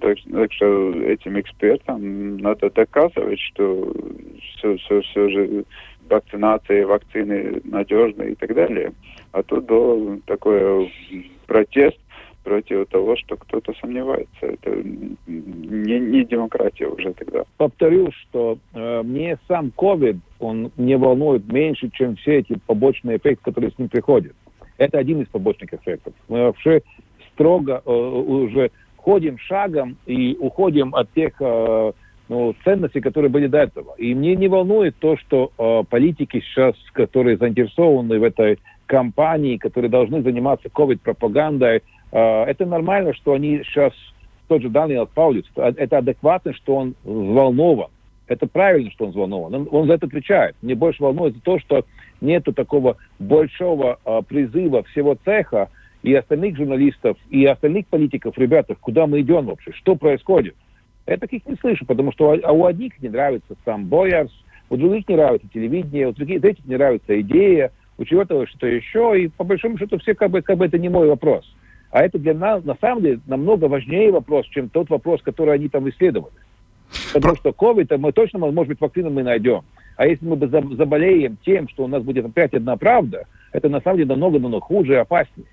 Так, 0.01 0.17
так 0.31 0.51
что 0.51 0.93
этим 0.93 1.39
экспертам 1.39 2.37
надо 2.37 2.71
доказывать, 2.71 3.39
что 3.39 3.93
все, 4.41 4.75
все, 4.77 5.01
все 5.01 5.29
же 5.29 5.65
вакцинация, 6.09 6.87
вакцины 6.87 7.61
надежны 7.65 8.31
и 8.31 8.35
так 8.35 8.55
далее. 8.55 8.93
А 9.31 9.43
тут 9.43 9.67
до 9.67 10.17
такой 10.25 10.91
протест 11.45 11.99
против 12.43 12.87
того, 12.87 13.15
что 13.15 13.35
кто-то 13.37 13.73
сомневается. 13.79 14.27
Это 14.41 14.83
не, 15.27 15.99
не 15.99 16.25
демократия 16.25 16.87
уже 16.87 17.13
тогда. 17.13 17.43
Повторю, 17.57 18.11
что 18.11 18.57
э, 18.73 19.01
мне 19.03 19.37
сам 19.47 19.71
COVID, 19.75 20.19
он 20.39 20.71
не 20.77 20.97
волнует 20.97 21.51
меньше, 21.51 21.89
чем 21.93 22.15
все 22.17 22.39
эти 22.39 22.59
побочные 22.67 23.17
эффекты, 23.17 23.43
которые 23.43 23.71
с 23.71 23.79
ним 23.79 23.89
приходят. 23.89 24.33
Это 24.77 24.97
один 24.97 25.21
из 25.21 25.27
побочных 25.27 25.73
эффектов. 25.73 26.13
Мы 26.27 26.43
вообще 26.43 26.81
строго 27.33 27.81
э, 27.85 27.91
уже 27.91 28.71
ходим 28.97 29.37
шагом 29.37 29.97
и 30.05 30.37
уходим 30.39 30.95
от 30.95 31.11
тех 31.13 31.33
э, 31.39 31.91
ну, 32.29 32.55
ценностей, 32.63 33.01
которые 33.01 33.29
были 33.29 33.47
до 33.47 33.59
этого. 33.59 33.95
И 33.97 34.15
мне 34.15 34.35
не 34.35 34.47
волнует 34.47 34.95
то, 34.97 35.17
что 35.17 35.51
э, 35.57 35.83
политики 35.89 36.41
сейчас, 36.41 36.75
которые 36.93 37.37
заинтересованы 37.37 38.19
в 38.19 38.23
этой 38.23 38.59
кампании, 38.85 39.57
которые 39.57 39.89
должны 39.89 40.21
заниматься 40.21 40.69
COVID-пропагандой, 40.69 41.81
это 42.19 42.65
нормально, 42.65 43.13
что 43.13 43.33
они 43.33 43.63
сейчас, 43.63 43.93
тот 44.47 44.61
же 44.61 44.69
Даниэл 44.69 45.07
Паулюс, 45.07 45.45
это 45.55 45.97
адекватно, 45.97 46.53
что 46.53 46.75
он 46.75 46.95
взволнован. 47.03 47.89
Это 48.27 48.47
правильно, 48.47 48.91
что 48.91 49.05
он 49.05 49.11
взволнован. 49.11 49.53
Он, 49.53 49.67
он 49.71 49.87
за 49.87 49.93
это 49.93 50.05
отвечает. 50.05 50.55
Мне 50.61 50.75
больше 50.75 51.03
волнует 51.03 51.35
то, 51.43 51.59
что 51.59 51.85
нету 52.21 52.53
такого 52.53 52.97
большого 53.19 53.99
а, 54.05 54.21
призыва 54.21 54.83
всего 54.83 55.17
цеха 55.25 55.69
и 56.03 56.13
остальных 56.13 56.57
журналистов, 56.57 57.17
и 57.29 57.45
остальных 57.45 57.87
политиков, 57.87 58.37
ребята, 58.37 58.75
куда 58.75 59.07
мы 59.07 59.21
идем 59.21 59.45
вообще, 59.45 59.71
что 59.73 59.95
происходит. 59.95 60.55
Я 61.05 61.17
таких 61.17 61.45
не 61.45 61.55
слышу, 61.55 61.85
потому 61.85 62.11
что 62.13 62.37
а 62.43 62.51
у 62.51 62.65
одних 62.65 63.01
не 63.01 63.09
нравится 63.09 63.55
сам 63.65 63.85
Боярс, 63.85 64.31
у 64.69 64.77
других 64.77 65.07
не 65.07 65.15
нравится 65.15 65.47
телевидение, 65.53 66.07
у 66.07 66.13
других 66.13 66.41
третьих 66.41 66.65
не 66.65 66.75
нравится 66.75 67.19
идея, 67.21 67.71
у 67.97 68.05
чего-то 68.05 68.45
что-то 68.47 68.67
еще, 68.67 69.21
и 69.21 69.27
по 69.27 69.43
большому 69.43 69.77
счету 69.77 69.97
все 69.99 70.15
как 70.15 70.31
бы, 70.31 70.41
как 70.41 70.57
бы 70.57 70.65
это 70.65 70.77
не 70.77 70.89
мой 70.89 71.07
вопрос. 71.07 71.45
А 71.93 72.01
это 72.01 72.17
для 72.17 72.33
нас, 72.33 72.63
на 72.63 72.75
самом 72.81 73.03
деле, 73.03 73.19
намного 73.27 73.65
важнее 73.65 74.11
вопрос, 74.11 74.47
чем 74.47 74.67
тот 74.67 74.89
вопрос, 74.89 75.21
который 75.21 75.53
они 75.53 75.69
там 75.69 75.87
исследовали. 75.87 76.33
Потому 77.13 77.35
что 77.35 77.49
COVID, 77.49 77.95
мы 77.97 78.11
точно, 78.11 78.39
может 78.39 78.67
быть, 78.69 78.81
вакцину 78.81 79.11
мы 79.11 79.21
найдем. 79.21 79.61
А 79.95 80.07
если 80.07 80.25
мы 80.25 80.37
заболеем 80.75 81.37
тем, 81.45 81.69
что 81.69 81.83
у 81.83 81.87
нас 81.87 82.01
будет 82.01 82.25
опять 82.25 82.55
одна 82.55 82.77
правда, 82.77 83.27
это 83.51 83.69
на 83.69 83.79
самом 83.79 83.97
деле 83.97 84.09
намного-намного 84.09 84.65
хуже 84.65 84.93
и 84.93 84.95
опаснее. 84.95 85.45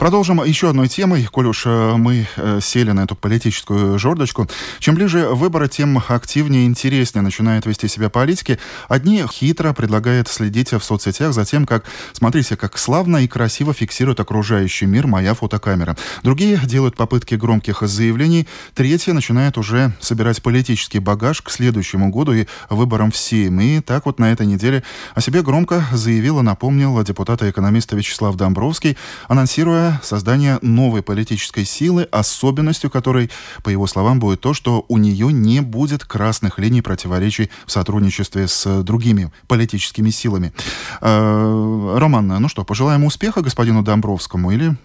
Продолжим 0.00 0.42
еще 0.42 0.70
одной 0.70 0.88
темой, 0.88 1.26
коль 1.30 1.48
уж 1.48 1.64
э, 1.66 1.92
мы 1.98 2.26
э, 2.36 2.60
сели 2.62 2.90
на 2.92 3.04
эту 3.04 3.14
политическую 3.14 3.98
жердочку. 3.98 4.48
Чем 4.78 4.94
ближе 4.94 5.28
выборы, 5.28 5.68
тем 5.68 6.02
активнее 6.08 6.62
и 6.62 6.66
интереснее 6.66 7.20
начинают 7.20 7.66
вести 7.66 7.86
себя 7.86 8.08
политики. 8.08 8.58
Одни 8.88 9.22
хитро 9.30 9.74
предлагают 9.74 10.26
следить 10.28 10.72
в 10.72 10.80
соцсетях 10.80 11.34
за 11.34 11.44
тем, 11.44 11.66
как, 11.66 11.84
смотрите, 12.14 12.56
как 12.56 12.78
славно 12.78 13.18
и 13.18 13.28
красиво 13.28 13.74
фиксирует 13.74 14.20
окружающий 14.20 14.86
мир 14.86 15.06
моя 15.06 15.34
фотокамера. 15.34 15.98
Другие 16.22 16.58
делают 16.64 16.96
попытки 16.96 17.34
громких 17.34 17.82
заявлений. 17.82 18.48
Третьи 18.72 19.10
начинают 19.10 19.58
уже 19.58 19.92
собирать 20.00 20.42
политический 20.42 20.98
багаж 20.98 21.42
к 21.42 21.50
следующему 21.50 22.08
году 22.08 22.32
и 22.32 22.46
выборам 22.70 23.10
в 23.10 23.18
Сейм. 23.18 23.60
И 23.60 23.80
так 23.80 24.06
вот 24.06 24.18
на 24.18 24.32
этой 24.32 24.46
неделе 24.46 24.82
о 25.14 25.20
себе 25.20 25.42
громко 25.42 25.84
заявил 25.92 26.40
и 26.40 26.42
напомнил 26.42 27.04
депутата-экономиста 27.04 27.96
Вячеслав 27.96 28.34
Домбровский, 28.36 28.96
анонсируя 29.28 29.89
создание 30.02 30.58
новой 30.62 31.02
политической 31.02 31.64
силы, 31.64 32.08
особенностью 32.10 32.90
которой, 32.90 33.30
по 33.62 33.68
его 33.68 33.86
словам, 33.86 34.20
будет 34.20 34.40
то, 34.40 34.54
что 34.54 34.84
у 34.88 34.98
нее 34.98 35.32
не 35.32 35.60
будет 35.60 36.04
красных 36.04 36.58
линий 36.58 36.82
противоречий 36.82 37.50
в 37.66 37.70
сотрудничестве 37.70 38.46
с 38.46 38.82
другими 38.82 39.32
политическими 39.48 40.10
силами. 40.10 40.52
Э, 41.00 41.96
Роман, 41.98 42.28
ну 42.28 42.48
что, 42.48 42.64
пожелаем 42.64 43.04
успеха 43.04 43.42
господину 43.42 43.82
Домбровскому 43.82 44.50
или, 44.50 44.76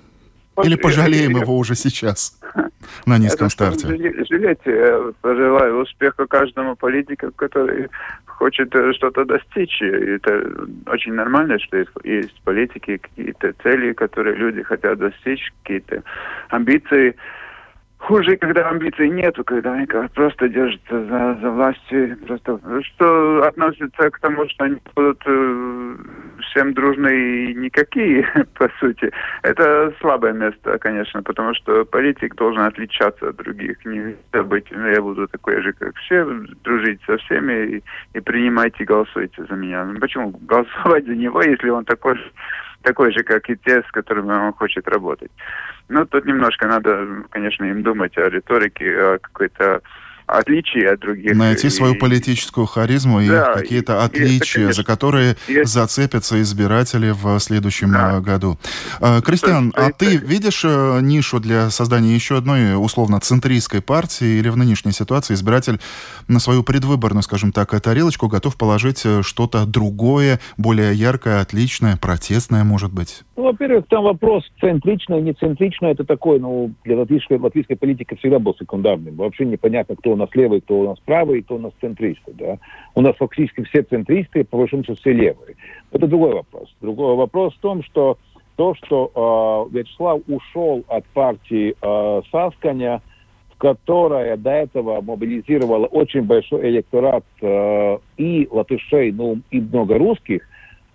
или 0.63 0.75
пожалеем 0.75 1.37
его 1.37 1.57
уже 1.57 1.75
сейчас 1.75 2.39
на 3.05 3.17
низком 3.17 3.49
старте? 3.49 3.87
Жалейте, 3.87 5.13
пожелаю 5.21 5.81
успеха 5.81 6.27
каждому 6.27 6.75
политику, 6.75 7.31
который 7.35 7.89
хочет 8.35 8.75
э, 8.75 8.93
что-то 8.93 9.25
достичь. 9.25 9.81
И 9.81 9.85
это 9.85 10.43
очень 10.87 11.13
нормально, 11.13 11.59
что 11.59 11.77
есть, 11.77 11.91
есть 12.03 12.41
политики, 12.43 12.97
какие-то 12.97 13.53
цели, 13.63 13.93
которые 13.93 14.35
люди 14.35 14.63
хотят 14.63 14.99
достичь, 14.99 15.51
какие-то 15.63 16.03
амбиции. 16.49 17.15
Хуже, 17.97 18.37
когда 18.37 18.69
амбиций 18.69 19.09
нету, 19.09 19.43
когда 19.43 19.73
они 19.73 19.87
просто 20.13 20.49
держатся 20.49 21.05
за, 21.05 21.37
за 21.41 21.49
властью, 21.49 22.17
просто 22.27 22.59
что 22.83 23.43
относится 23.43 24.11
к 24.11 24.19
тому, 24.19 24.47
что 24.49 24.65
они 24.65 24.77
будут 24.95 25.23
э, 25.25 25.95
всем 26.41 26.73
дружны 26.73 27.09
и 27.09 27.53
никакие, 27.53 28.27
по 28.55 28.69
сути. 28.79 29.11
Это 29.43 29.93
слабое 29.99 30.33
место, 30.33 30.77
конечно, 30.79 31.23
потому 31.23 31.53
что 31.53 31.85
политик 31.85 32.35
должен 32.35 32.63
отличаться 32.63 33.29
от 33.29 33.35
других. 33.37 33.83
Не 33.85 34.15
быть, 34.43 34.65
ну, 34.71 34.87
я 34.87 35.01
буду 35.01 35.27
такой 35.27 35.61
же, 35.61 35.73
как 35.73 35.95
все, 35.97 36.25
дружить 36.63 37.01
со 37.05 37.17
всеми 37.17 37.77
и, 37.77 37.83
и 38.13 38.19
принимайте, 38.19 38.83
голосуйте 38.83 39.45
за 39.49 39.55
меня. 39.55 39.85
Ну, 39.85 39.99
почему 39.99 40.31
голосовать 40.41 41.05
за 41.05 41.15
него, 41.15 41.41
если 41.41 41.69
он 41.69 41.85
такой 41.85 42.19
такой 42.81 43.11
же, 43.11 43.23
как 43.23 43.49
и 43.49 43.57
те, 43.57 43.81
с 43.81 43.91
которыми 43.91 44.31
он 44.31 44.53
хочет 44.53 44.87
работать? 44.87 45.31
Ну, 45.89 46.05
тут 46.05 46.25
немножко 46.25 46.67
надо, 46.67 47.23
конечно, 47.31 47.65
им 47.65 47.81
думать 47.83 48.17
о 48.17 48.29
риторике, 48.29 48.95
о 48.97 49.17
какой-то 49.19 49.81
отличия 50.27 50.93
от 50.93 50.99
других. 50.99 51.35
Найти 51.35 51.69
свою 51.69 51.95
политическую 51.95 52.65
харизму 52.65 53.21
и 53.21 53.27
да, 53.27 53.53
какие-то 53.53 54.03
отличия, 54.03 54.65
это, 54.65 54.73
за 54.73 54.83
которые 54.83 55.35
есть. 55.47 55.71
зацепятся 55.71 56.41
избиратели 56.41 57.11
в 57.11 57.39
следующем 57.39 57.91
да. 57.91 58.17
Э, 58.17 58.21
году. 58.21 58.57
Э, 59.01 59.21
Кристиан, 59.21 59.71
а 59.75 59.91
ты 59.91 60.17
видишь 60.17 60.63
э, 60.65 60.99
нишу 61.01 61.39
для 61.39 61.69
создания 61.69 62.13
еще 62.13 62.37
одной 62.37 62.75
условно 62.75 63.19
центристской 63.19 63.81
партии 63.81 64.39
или 64.39 64.49
в 64.49 64.57
нынешней 64.57 64.91
ситуации 64.91 65.33
избиратель 65.33 65.79
на 66.27 66.39
свою 66.39 66.63
предвыборную, 66.63 67.23
скажем 67.23 67.51
так, 67.51 67.79
тарелочку 67.81 68.27
готов 68.27 68.57
положить 68.57 69.05
что-то 69.21 69.65
другое, 69.65 70.39
более 70.57 70.93
яркое, 70.93 71.41
отличное, 71.41 71.97
протестное, 71.97 72.63
может 72.63 72.93
быть? 72.93 73.23
Ну, 73.35 73.43
во-первых, 73.43 73.85
там 73.89 74.03
вопрос 74.03 74.43
центричное, 74.59 75.21
не 75.21 75.33
центричное, 75.33 75.91
это 75.91 76.03
такой, 76.03 76.39
ну, 76.39 76.71
для 76.83 76.97
латвийской, 76.97 77.37
латвийской 77.37 77.75
политики 77.75 78.15
всегда 78.15 78.39
был 78.39 78.55
секундарным. 78.57 79.15
Вообще 79.15 79.45
непонятно, 79.45 79.95
кто 79.95 80.14
у 80.15 80.17
нас 80.17 80.29
левый, 80.33 80.61
кто 80.61 80.79
у 80.79 80.83
нас 80.85 80.99
правый, 81.05 81.43
кто 81.43 81.55
у 81.55 81.59
нас 81.59 81.71
центристы, 81.79 82.33
да. 82.33 82.57
У 82.95 83.01
нас 83.01 83.15
фактически 83.17 83.63
все 83.63 83.83
центристы, 83.83 84.43
по 84.43 84.57
большому 84.57 84.83
счету 84.83 84.99
все 84.99 85.13
левые. 85.13 85.55
Это 85.91 86.07
другой 86.07 86.33
вопрос. 86.33 86.73
Другой 86.81 87.15
вопрос 87.15 87.53
в 87.53 87.59
том, 87.59 87.83
что 87.83 88.17
то, 88.55 88.73
что 88.75 89.69
э, 89.71 89.77
Вячеслав 89.77 90.21
ушел 90.27 90.83
от 90.87 91.05
партии 91.07 91.75
э, 91.79 92.21
Сасканя, 92.31 93.01
которая 93.57 94.37
до 94.37 94.51
этого 94.51 95.01
мобилизировала 95.01 95.85
очень 95.87 96.23
большой 96.23 96.69
электорат 96.69 97.25
э, 97.41 97.97
и 98.17 98.47
латышей, 98.49 99.11
ну, 99.11 99.39
и 99.51 99.59
много 99.59 99.97
русских, 99.97 100.43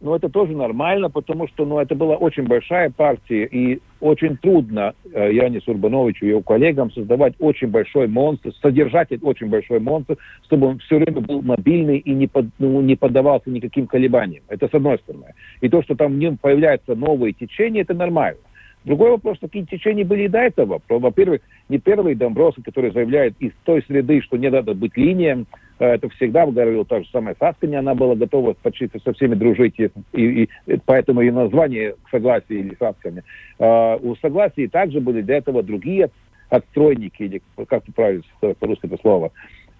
но 0.00 0.16
это 0.16 0.28
тоже 0.28 0.52
нормально, 0.52 1.10
потому 1.10 1.46
что 1.48 1.66
ну, 1.66 1.78
это 1.78 1.94
была 1.94 2.16
очень 2.16 2.44
большая 2.44 2.90
партия, 2.90 3.44
и 3.44 3.80
очень 4.00 4.36
трудно 4.38 4.94
э, 5.12 5.32
Яне 5.32 5.60
Сурбановичу 5.60 6.24
и 6.24 6.30
его 6.30 6.40
коллегам 6.40 6.90
создавать 6.90 7.34
очень 7.38 7.68
большой 7.68 8.08
монстр, 8.08 8.52
содержать 8.62 9.08
очень 9.22 9.48
большой 9.48 9.80
монстр, 9.80 10.16
чтобы 10.44 10.68
он 10.68 10.78
все 10.78 10.96
время 10.96 11.20
был 11.20 11.42
мобильный 11.42 11.98
и 11.98 12.12
не, 12.12 12.26
под, 12.26 12.46
ну, 12.58 12.80
не 12.80 12.96
поддавался 12.96 13.50
никаким 13.50 13.86
колебаниям. 13.86 14.42
Это 14.48 14.68
с 14.68 14.74
одной 14.74 14.98
стороны. 14.98 15.34
И 15.60 15.68
то, 15.68 15.82
что 15.82 15.94
там 15.94 16.14
в 16.14 16.18
нем 16.18 16.38
появляются 16.38 16.94
новые 16.94 17.34
течения, 17.34 17.82
это 17.82 17.92
нормально. 17.92 18.40
Другой 18.84 19.10
вопрос, 19.10 19.38
такие 19.38 19.66
течения 19.66 20.06
были 20.06 20.22
и 20.22 20.28
до 20.28 20.38
этого. 20.38 20.80
Во-первых, 20.88 21.42
не 21.68 21.78
первый 21.78 22.14
Домбровский, 22.14 22.62
который 22.62 22.90
заявляет 22.92 23.34
из 23.38 23.52
той 23.64 23.82
среды, 23.86 24.22
что 24.22 24.38
не 24.38 24.48
надо 24.48 24.72
быть 24.72 24.96
линиям, 24.96 25.42
э, 25.42 25.69
это 25.84 26.08
всегда 26.10 26.46
говорил 26.46 26.84
та 26.84 27.00
же 27.00 27.08
самая 27.10 27.34
Саскани, 27.38 27.74
она 27.74 27.94
была 27.94 28.14
готова 28.14 28.52
почти 28.52 28.90
со 29.02 29.12
всеми 29.14 29.34
дружить, 29.34 29.74
и, 29.78 29.90
и, 30.12 30.48
и 30.66 30.78
поэтому 30.84 31.22
и 31.22 31.30
название 31.30 31.94
согласия 32.10 32.60
или 32.60 32.76
Саскани. 32.78 33.22
А, 33.58 33.96
у 33.96 34.14
согласия 34.16 34.68
также 34.68 35.00
были 35.00 35.22
до 35.22 35.32
этого 35.32 35.62
другие 35.62 36.10
отстройники, 36.50 37.22
или 37.22 37.42
как 37.66 37.84
правильно 37.94 38.22
по-русски 38.58 38.86
это 38.86 38.98
слово, 39.00 39.32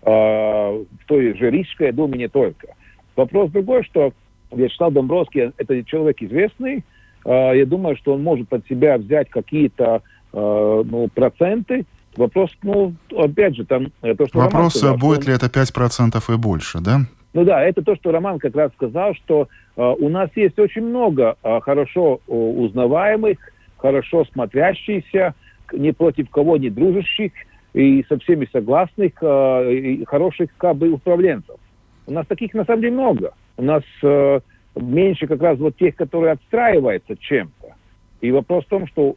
а, 0.03 0.73
в 0.73 1.07
той 1.07 1.37
же 1.37 1.51
Рижской, 1.51 1.89
я 1.89 1.93
думаю, 1.93 2.19
не 2.19 2.29
только. 2.29 2.75
Вопрос 3.15 3.51
другой, 3.51 3.85
что 3.85 4.15
Вячеслав 4.51 4.95
Домбровский– 4.95 5.53
это 5.59 5.85
человек 5.85 6.23
известный, 6.23 6.83
а, 7.27 7.53
я 7.53 7.67
думаю, 7.67 7.97
что 7.97 8.15
он 8.15 8.23
может 8.23 8.49
под 8.49 8.67
себя 8.67 8.97
взять 8.97 9.29
какие-то 9.29 10.03
а, 10.33 10.83
ну, 10.83 11.09
проценты. 11.09 11.85
Вопрос, 12.17 12.51
ну, 12.63 12.95
опять 13.17 13.57
же, 13.57 13.65
там... 13.65 13.93
То, 14.01 14.27
что 14.27 14.39
Вопрос, 14.39 14.75
сказал, 14.75 14.97
будет 14.97 15.27
ли 15.27 15.33
это 15.33 15.47
5% 15.47 16.35
и 16.35 16.37
больше, 16.37 16.81
да? 16.81 17.01
Ну 17.33 17.45
да, 17.45 17.63
это 17.63 17.83
то, 17.83 17.95
что 17.95 18.11
Роман 18.11 18.39
как 18.41 18.57
раз 18.57 18.73
сказал, 18.73 19.15
что 19.15 19.49
э, 19.77 19.83
у 19.83 20.09
нас 20.09 20.31
есть 20.35 20.59
очень 20.59 20.83
много 20.83 21.37
э, 21.43 21.61
хорошо 21.61 22.21
э, 22.27 22.33
узнаваемых, 22.33 23.39
хорошо 23.77 24.25
смотрящихся, 24.33 25.35
ни 25.73 25.93
против 25.93 26.29
кого 26.31 26.57
не 26.57 26.71
дружащих 26.71 27.31
и 27.73 28.05
со 28.09 28.19
всеми 28.19 28.49
согласных, 28.53 29.13
э, 29.21 29.73
и 29.73 30.05
хороших 30.05 30.51
как 30.57 30.77
бы 30.77 30.91
управленцев. 30.91 31.57
У 32.07 32.13
нас 32.13 32.27
таких 32.27 32.53
на 32.55 32.65
самом 32.65 32.81
деле 32.81 32.95
много. 32.95 33.33
У 33.57 33.63
нас 33.63 33.85
э, 34.03 34.41
меньше 34.75 35.29
как 35.29 35.41
раз 35.41 35.59
вот 35.59 35.77
тех, 35.77 35.95
которые 35.95 36.33
отстраиваются 36.33 37.17
чем-то. 37.17 37.75
И 38.21 38.33
вопрос 38.33 38.65
в 38.65 38.69
том, 38.69 38.87
что 38.89 39.17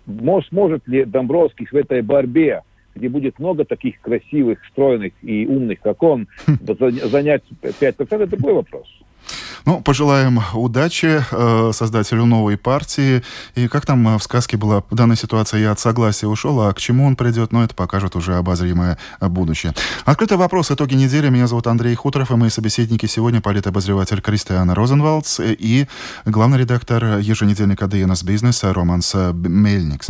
сможет 0.50 0.88
ли 0.88 1.04
Домбровский 1.04 1.66
в 1.66 1.74
этой 1.74 2.02
борьбе, 2.02 2.62
где 2.96 3.10
будет 3.10 3.40
много 3.40 3.66
таких 3.66 4.00
красивых, 4.02 4.60
стройных 4.72 5.14
и 5.22 5.46
умных, 5.46 5.80
как 5.82 6.02
он, 6.04 6.28
занять 6.46 7.44
5%, 7.62 7.96
это 7.98 8.28
другой 8.28 8.54
вопрос. 8.54 8.88
Ну, 9.66 9.80
пожелаем 9.82 10.42
удачи 10.54 11.24
э, 11.32 11.72
создателю 11.74 12.26
новой 12.26 12.58
партии. 12.58 13.24
И 13.56 13.68
как 13.68 13.86
там 13.86 14.08
э, 14.08 14.18
в 14.18 14.24
сказке 14.24 14.58
была 14.58 14.84
данная 14.92 15.16
ситуация, 15.16 15.62
я 15.62 15.72
от 15.72 15.80
согласия 15.80 16.28
ушел, 16.28 16.60
а 16.62 16.74
к 16.74 16.80
чему 16.80 17.06
он 17.06 17.16
придет, 17.16 17.54
ну, 17.54 17.64
это 17.64 17.74
покажет 17.74 18.16
уже 18.16 18.36
обозримое 18.36 18.98
будущее. 19.22 19.74
Открытый 20.06 20.38
вопрос. 20.38 20.72
Итоги 20.72 20.96
недели. 20.96 21.30
Меня 21.30 21.48
зовут 21.48 21.68
Андрей 21.68 21.96
Хуторов, 21.96 22.32
и 22.32 22.36
мои 22.36 22.50
собеседники 22.50 23.06
сегодня 23.06 23.40
политобозреватель 23.40 24.22
Кристиана 24.22 24.76
Розенвалдс 24.76 25.40
и 25.40 25.88
главный 26.26 26.60
редактор 26.60 27.20
еженедельника 27.20 27.86
DNS 27.86 28.26
Бизнес 28.26 28.64
Романс 28.64 29.16
Мельникс. 29.16 30.10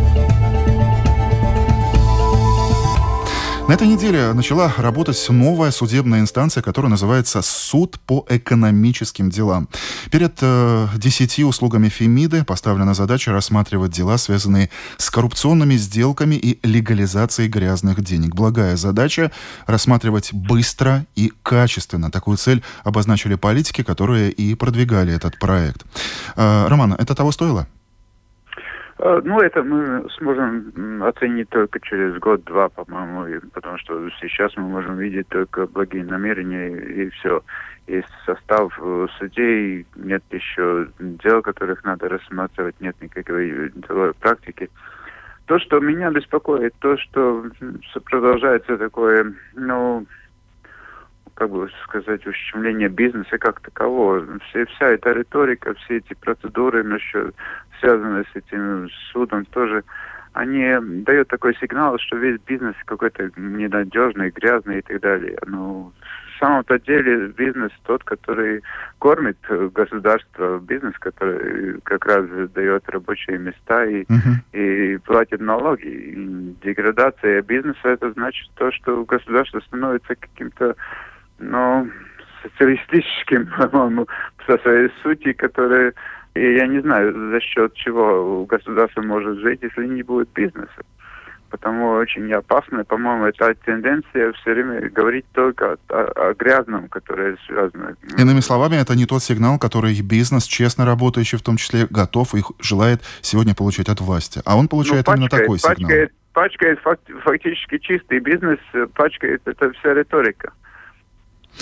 На 3.67 3.75
этой 3.75 3.87
неделе 3.87 4.33
начала 4.33 4.73
работать 4.77 5.25
новая 5.29 5.71
судебная 5.71 6.19
инстанция, 6.19 6.61
которая 6.61 6.89
называется 6.89 7.41
«Суд 7.41 7.99
по 8.01 8.25
экономическим 8.27 9.29
делам». 9.29 9.69
Перед 10.11 10.39
э, 10.41 10.87
десяти 10.97 11.45
услугами 11.45 11.87
Фемиды 11.87 12.43
поставлена 12.43 12.93
задача 12.93 13.31
рассматривать 13.31 13.91
дела, 13.91 14.17
связанные 14.17 14.69
с 14.97 15.09
коррупционными 15.09 15.75
сделками 15.75 16.35
и 16.35 16.59
легализацией 16.67 17.47
грязных 17.49 18.03
денег. 18.03 18.35
Благая 18.35 18.75
задача– 18.75 19.31
рассматривать 19.67 20.33
быстро 20.33 21.05
и 21.15 21.31
качественно. 21.41 22.11
Такую 22.11 22.37
цель 22.37 22.63
обозначили 22.83 23.35
политики, 23.35 23.83
которые 23.83 24.31
и 24.31 24.55
продвигали 24.55 25.13
этот 25.13 25.39
проект. 25.39 25.85
Э, 26.35 26.67
Роман, 26.67 26.93
это 26.93 27.15
того 27.15 27.31
стоило? 27.31 27.67
Э, 29.03 29.19
ну, 29.23 29.39
это 29.39 29.63
мы 29.63 30.07
сможем 30.17 31.01
оценить 31.03 31.49
только 31.49 31.79
через 31.79 32.19
год-два, 32.19 32.69
по-моему, 32.69 33.41
потому 33.51 33.79
что 33.79 34.07
сейчас 34.21 34.55
мы 34.55 34.63
можем 34.63 34.97
видеть 34.97 35.27
только 35.29 35.65
благие 35.65 36.05
намерения 36.05 36.69
и 36.69 37.09
все. 37.09 37.41
Есть 37.87 38.13
состав 38.27 38.77
э, 38.79 39.07
судей, 39.17 39.87
нет 39.95 40.23
еще 40.29 40.87
дел, 40.99 41.41
которых 41.41 41.83
надо 41.83 42.09
рассматривать, 42.09 42.79
нет 42.79 42.95
никакой 43.01 43.71
деловой 43.73 44.13
практики. 44.13 44.69
То, 45.47 45.57
что 45.57 45.79
меня 45.79 46.11
беспокоит, 46.11 46.75
то, 46.79 46.95
что 46.97 47.45
продолжается 48.05 48.77
такое, 48.77 49.33
ну, 49.55 50.05
как 51.41 51.49
бы 51.49 51.67
сказать, 51.85 52.27
ущемление 52.27 52.87
бизнеса 52.87 53.39
как 53.39 53.61
такового. 53.61 54.23
Все, 54.49 54.67
вся 54.67 54.89
эта 54.89 55.11
риторика, 55.11 55.73
все 55.73 55.97
эти 55.97 56.13
процедуры 56.13 56.83
насчет, 56.83 57.33
связанные 57.79 58.25
с 58.25 58.35
этим 58.35 58.87
судом 59.11 59.45
тоже, 59.45 59.83
они 60.33 60.63
дают 61.03 61.29
такой 61.29 61.55
сигнал, 61.55 61.97
что 61.97 62.17
весь 62.17 62.39
бизнес 62.41 62.75
какой-то 62.85 63.31
ненадежный, 63.37 64.29
грязный 64.29 64.79
и 64.79 64.81
так 64.83 65.01
далее. 65.01 65.35
Но 65.47 65.91
в 66.35 66.39
самом-то 66.39 66.77
деле 66.77 67.29
бизнес 67.29 67.71
тот, 67.87 68.03
который 68.03 68.61
кормит 68.99 69.37
государство, 69.73 70.59
бизнес, 70.59 70.93
который 70.99 71.81
как 71.81 72.05
раз 72.05 72.27
дает 72.51 72.87
рабочие 72.87 73.39
места 73.39 73.83
и, 73.85 74.03
uh-huh. 74.03 74.93
и 74.93 74.97
платит 74.97 75.41
налоги. 75.41 75.87
И 75.87 76.55
деградация 76.63 77.41
бизнеса 77.41 77.89
это 77.89 78.11
значит 78.11 78.47
то, 78.57 78.71
что 78.71 79.03
государство 79.05 79.59
становится 79.61 80.13
каким-то 80.13 80.75
ну, 81.41 81.89
социалистическим, 82.43 83.47
по-моему, 83.57 84.07
со 84.45 84.57
своей 84.59 84.89
сути, 85.03 85.33
которые, 85.33 85.93
и 86.33 86.53
я 86.55 86.67
не 86.67 86.81
знаю, 86.81 87.31
за 87.31 87.39
счет 87.41 87.73
чего 87.75 88.45
государство 88.45 89.01
может 89.01 89.39
жить, 89.39 89.59
если 89.61 89.85
не 89.85 90.03
будет 90.03 90.29
бизнеса. 90.33 90.83
потому 91.49 91.89
очень 91.89 92.31
опасно. 92.33 92.83
По-моему, 92.85 93.25
эта 93.25 93.53
тенденция 93.65 94.31
все 94.33 94.53
время 94.53 94.89
говорить 94.89 95.25
только 95.33 95.77
о, 95.89 96.29
о 96.29 96.33
грязном, 96.33 96.87
которое 96.87 97.37
связано. 97.45 97.95
Иными 98.17 98.39
словами, 98.39 98.77
это 98.77 98.95
не 98.95 99.05
тот 99.05 99.21
сигнал, 99.21 99.59
который 99.59 100.01
бизнес, 100.01 100.45
честно 100.45 100.85
работающий 100.85 101.37
в 101.37 101.43
том 101.43 101.57
числе, 101.57 101.87
готов 101.89 102.33
и 102.35 102.41
желает 102.61 103.01
сегодня 103.21 103.53
получить 103.53 103.89
от 103.89 103.99
власти. 103.99 104.41
А 104.45 104.57
он 104.57 104.67
получает 104.69 105.05
ну, 105.07 105.13
пачкает, 105.13 105.33
именно 105.33 105.43
такой 105.43 105.59
пачкает, 105.59 105.77
сигнал. 105.77 106.07
Пачкает 106.33 106.79
фактически 107.25 107.77
чистый 107.79 108.19
бизнес, 108.19 108.59
пачкает 108.95 109.41
это 109.45 109.71
вся 109.71 109.93
риторика. 109.93 110.53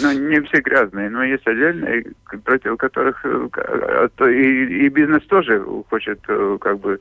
Ну, 0.01 0.11
не 0.11 0.41
все 0.41 0.61
грязные, 0.61 1.09
но 1.09 1.23
есть 1.23 1.45
отдельные, 1.47 2.05
против 2.43 2.77
которых 2.77 3.25
э, 3.25 3.49
а 3.55 4.29
и, 4.29 4.85
и 4.85 4.89
бизнес 4.89 5.23
тоже 5.25 5.63
хочет 5.89 6.19
э, 6.27 6.57
как 6.61 6.79
бы 6.79 6.99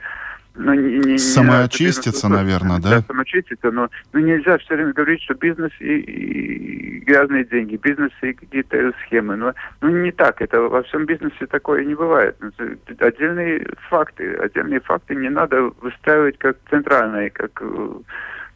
ну, 0.58 0.74
не, 0.74 0.98
не, 0.98 1.18
самоочиститься, 1.18 2.26
не, 2.26 2.34
наверное, 2.34 2.80
да? 2.80 2.96
Да, 2.96 3.02
самоочиститься, 3.02 3.70
но 3.70 3.88
ну, 4.12 4.20
нельзя 4.20 4.58
все 4.58 4.74
время 4.74 4.92
говорить, 4.92 5.22
что 5.22 5.34
бизнес 5.34 5.70
и, 5.78 5.98
и 5.98 6.98
грязные 7.00 7.44
деньги, 7.44 7.76
бизнес 7.76 8.10
и 8.22 8.32
какие-то 8.32 8.92
схемы. 9.04 9.36
Но 9.36 9.54
ну, 9.80 9.88
не 9.88 10.10
так, 10.10 10.42
это 10.42 10.60
во 10.60 10.82
всем 10.82 11.06
бизнесе 11.06 11.46
такое 11.46 11.84
не 11.84 11.94
бывает. 11.94 12.36
Ну, 12.40 12.50
отдельные 12.98 13.66
факты, 13.88 14.34
отдельные 14.34 14.80
факты 14.80 15.14
не 15.14 15.28
надо 15.30 15.70
выстраивать 15.80 16.38
как 16.38 16.56
центральные, 16.68 17.30
как 17.30 17.52
э, 17.60 17.88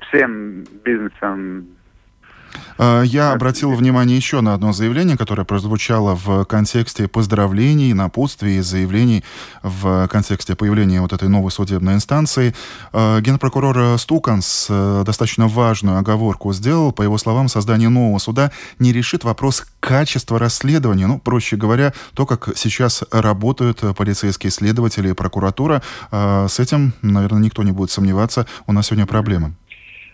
всем 0.09 0.65
бизнесам 0.85 1.67
я 2.79 3.33
обратил 3.33 3.73
внимание 3.73 4.17
еще 4.17 4.41
на 4.41 4.55
одно 4.55 4.73
заявление, 4.73 5.17
которое 5.17 5.45
прозвучало 5.45 6.15
в 6.15 6.45
контексте 6.45 7.09
поздравлений, 7.09 7.93
напутствий 7.93 8.61
заявлений 8.61 9.25
в 9.63 10.09
контексте 10.09 10.55
появления 10.55 11.01
вот 11.01 11.13
этой 11.13 11.29
новой 11.29 11.51
судебной 11.51 11.95
инстанции. 11.95 12.55
Э, 12.93 13.21
генпрокурор 13.21 13.99
Стуканс 13.99 14.67
э, 14.69 15.03
достаточно 15.05 15.49
важную 15.49 15.99
оговорку 15.99 16.53
сделал. 16.53 16.93
По 16.93 17.03
его 17.03 17.19
словам, 17.19 17.49
создание 17.49 17.89
нового 17.89 18.19
суда 18.19 18.51
не 18.79 18.93
решит 18.93 19.25
вопрос 19.25 19.65
качества 19.81 20.39
расследования. 20.39 21.07
Ну, 21.07 21.19
проще 21.19 21.57
говоря, 21.57 21.93
то, 22.15 22.27
как 22.27 22.51
сейчас 22.57 23.05
работают 23.11 23.83
полицейские 23.97 24.51
следователи 24.51 25.11
и 25.11 25.13
прокуратура. 25.13 25.83
С 26.11 26.59
этим, 26.59 26.93
наверное, 27.03 27.43
никто 27.43 27.63
не 27.63 27.73
будет 27.73 27.91
сомневаться. 27.91 28.47
У 28.67 28.73
нас 28.73 28.87
сегодня 28.87 29.07
проблемы. 29.07 29.55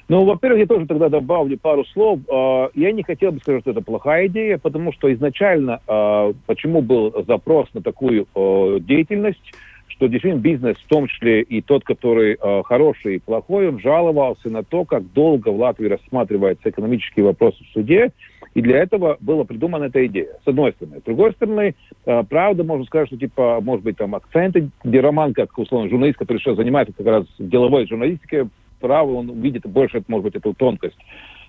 Ну, 0.08 0.24
во-первых, 0.24 0.60
я 0.60 0.66
тоже 0.66 0.86
тогда 0.86 1.10
добавлю 1.10 1.58
пару 1.58 1.84
слов. 1.86 2.20
А, 2.32 2.70
я 2.74 2.92
не 2.92 3.02
хотел 3.02 3.30
бы 3.30 3.40
сказать, 3.40 3.60
что 3.60 3.72
это 3.72 3.82
плохая 3.82 4.26
идея, 4.28 4.56
потому 4.56 4.92
что 4.92 5.12
изначально, 5.12 5.80
а, 5.86 6.32
почему 6.46 6.80
был 6.80 7.24
запрос 7.26 7.68
на 7.74 7.82
такую 7.82 8.26
а, 8.34 8.78
деятельность, 8.80 9.52
что 9.88 10.06
действительно 10.06 10.40
бизнес, 10.40 10.78
в 10.78 10.88
том 10.88 11.08
числе 11.08 11.42
и 11.42 11.60
тот, 11.60 11.82
который 11.82 12.38
хороший 12.62 13.16
и 13.16 13.18
плохой, 13.18 13.68
он 13.68 13.80
жаловался 13.80 14.48
на 14.48 14.62
то, 14.62 14.84
как 14.84 15.12
долго 15.12 15.48
в 15.48 15.58
Латвии 15.58 15.88
рассматриваются 15.88 16.70
экономические 16.70 17.24
вопросы 17.24 17.64
в 17.64 17.72
суде, 17.72 18.12
и 18.54 18.62
для 18.62 18.78
этого 18.78 19.16
была 19.18 19.42
придумана 19.42 19.84
эта 19.84 20.06
идея, 20.06 20.36
с 20.44 20.46
одной 20.46 20.70
стороны. 20.72 21.00
С 21.00 21.02
другой 21.02 21.32
стороны, 21.32 21.74
правда, 22.04 22.62
можно 22.62 22.84
сказать, 22.84 23.08
что, 23.08 23.16
типа, 23.16 23.58
может 23.60 23.84
быть, 23.84 23.96
там 23.96 24.14
акценты, 24.14 24.70
где 24.84 25.00
Роман, 25.00 25.34
как, 25.34 25.58
условно, 25.58 25.90
журналист, 25.90 26.18
который 26.18 26.38
сейчас 26.38 26.56
занимается 26.56 26.94
как 26.96 27.06
раз 27.06 27.24
деловой 27.40 27.88
журналистикой, 27.88 28.44
правы, 28.78 29.14
он 29.14 29.40
видит 29.40 29.66
больше, 29.66 30.02
может 30.08 30.24
быть, 30.24 30.36
эту 30.36 30.54
тонкость. 30.54 30.98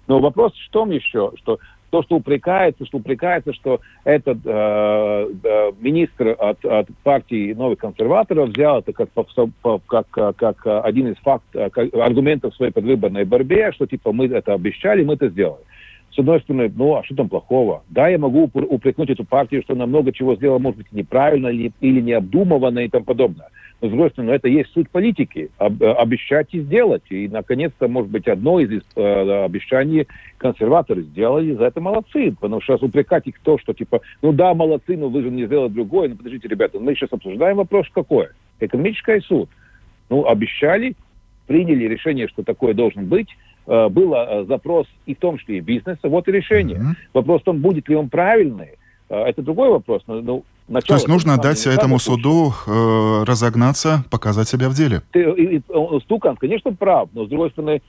Но 0.08 0.20
вопрос 0.20 0.54
в 0.54 0.72
том 0.72 0.90
еще, 0.90 1.32
что 1.38 1.60
то, 1.90 2.04
что 2.04 2.16
упрекается, 2.16 2.86
что 2.86 2.98
упрекается, 2.98 3.54
что 3.54 3.80
этот 4.04 4.40
э, 4.46 5.34
э, 5.44 5.72
министр 5.80 6.36
от, 6.38 6.64
от 6.66 6.88
партии 7.04 7.54
новых 7.54 7.80
консерваторов 7.80 8.50
взял 8.50 8.80
это 8.80 8.94
как, 8.94 9.10
как, 9.88 10.36
как 10.36 10.86
один 10.86 11.10
из 11.12 11.18
факт, 11.18 11.46
как 11.52 11.94
аргументов 11.94 12.56
своей 12.56 12.72
предвыборной 12.72 13.26
борьбе, 13.26 13.72
что 13.72 13.86
типа 13.86 14.12
мы 14.12 14.28
это 14.28 14.54
обещали, 14.54 15.04
мы 15.04 15.16
это 15.16 15.30
сделали. 15.30 15.64
С 16.12 16.20
одной 16.20 16.42
стороны, 16.42 16.72
ну 16.76 16.96
а 16.96 17.04
что 17.04 17.16
там 17.16 17.30
плохого? 17.30 17.84
Да, 17.90 18.08
я 18.08 18.18
могу 18.18 18.50
упрекнуть 18.54 19.10
эту 19.10 19.26
партию, 19.26 19.62
что 19.64 19.74
она 19.74 19.86
много 19.86 20.12
чего 20.12 20.36
сделала, 20.36 20.60
может 20.60 20.80
быть, 20.80 20.92
неправильно 20.92 21.48
или, 21.48 21.72
или 21.82 22.02
необдуманно 22.02 22.80
и 22.80 22.90
тому 22.90 23.06
подобное. 23.06 23.50
Но, 23.82 23.88
с 23.88 23.92
другой 23.92 24.10
стороны, 24.10 24.32
это 24.32 24.50
есть 24.50 24.72
суть 24.74 24.90
политики. 24.90 25.50
Об, 25.58 25.82
э, 25.82 25.92
обещать 25.94 26.48
и 26.52 26.60
сделать. 26.62 27.04
И, 27.10 27.28
наконец-то, 27.28 27.88
может 27.88 28.12
быть, 28.12 28.28
одно 28.28 28.60
из 28.60 28.84
э, 28.96 29.46
обещаний 29.46 30.08
консерваторы 30.38 31.04
сделали, 31.04 31.54
за 31.54 31.66
это 31.66 31.80
молодцы. 31.80 32.36
Потому 32.40 32.62
что 32.62 32.74
сейчас 32.74 32.84
упрекать 32.84 33.28
их 33.28 33.40
то, 33.40 33.58
что 33.58 33.74
типа, 33.74 34.02
ну 34.22 34.34
да, 34.34 34.54
молодцы, 34.54 34.98
но 34.98 35.10
вы 35.10 35.22
же 35.22 35.30
не 35.30 35.46
сделали 35.46 35.70
другое. 35.70 36.10
Ну, 36.10 36.18
подождите, 36.18 36.48
ребята, 36.48 36.80
мы 36.80 36.94
сейчас 36.94 37.14
обсуждаем 37.14 37.58
вопрос 37.58 37.88
какой? 37.94 38.28
Экономический 38.60 39.22
суд. 39.22 39.50
Ну, 40.10 40.26
обещали, 40.28 40.96
приняли 41.48 41.86
решение, 41.86 42.28
что 42.28 42.44
такое 42.44 42.74
должен 42.74 43.06
быть, 43.06 43.30
э, 43.66 43.88
был 43.90 44.14
запрос 44.46 44.88
и 45.06 45.16
в 45.16 45.20
том 45.20 45.38
числе 45.38 45.60
и 45.60 45.62
бизнеса, 45.62 46.10
вот 46.10 46.28
и 46.28 46.32
решение. 46.34 46.78
Mm-hmm. 46.78 46.96
Вопрос 47.14 47.42
в 47.42 47.46
том, 47.46 47.60
будет 47.60 47.88
ли 47.88 47.96
он 47.96 48.10
правильный, 48.10 48.72
это 49.08 49.42
другой 49.42 49.70
вопрос. 49.70 50.04
Но, 50.06 50.22
ну, 50.22 50.44
Начало, 50.70 50.88
То 50.88 50.94
есть 50.96 51.08
нужно 51.08 51.38
дать 51.38 51.66
этому 51.66 51.98
суду 51.98 52.54
э, 52.68 53.24
разогнаться, 53.26 54.04
показать 54.12 54.48
себя 54.48 54.70
в 54.70 54.76
деле. 54.76 55.02
Ты, 55.12 55.24
и, 55.24 55.58
и, 55.58 55.62
Стукан, 56.04 56.36
конечно, 56.36 56.72
прав, 56.74 57.10
но 57.14 57.26
с 57.26 57.30
другой 57.30 57.50
стороны, 57.50 57.82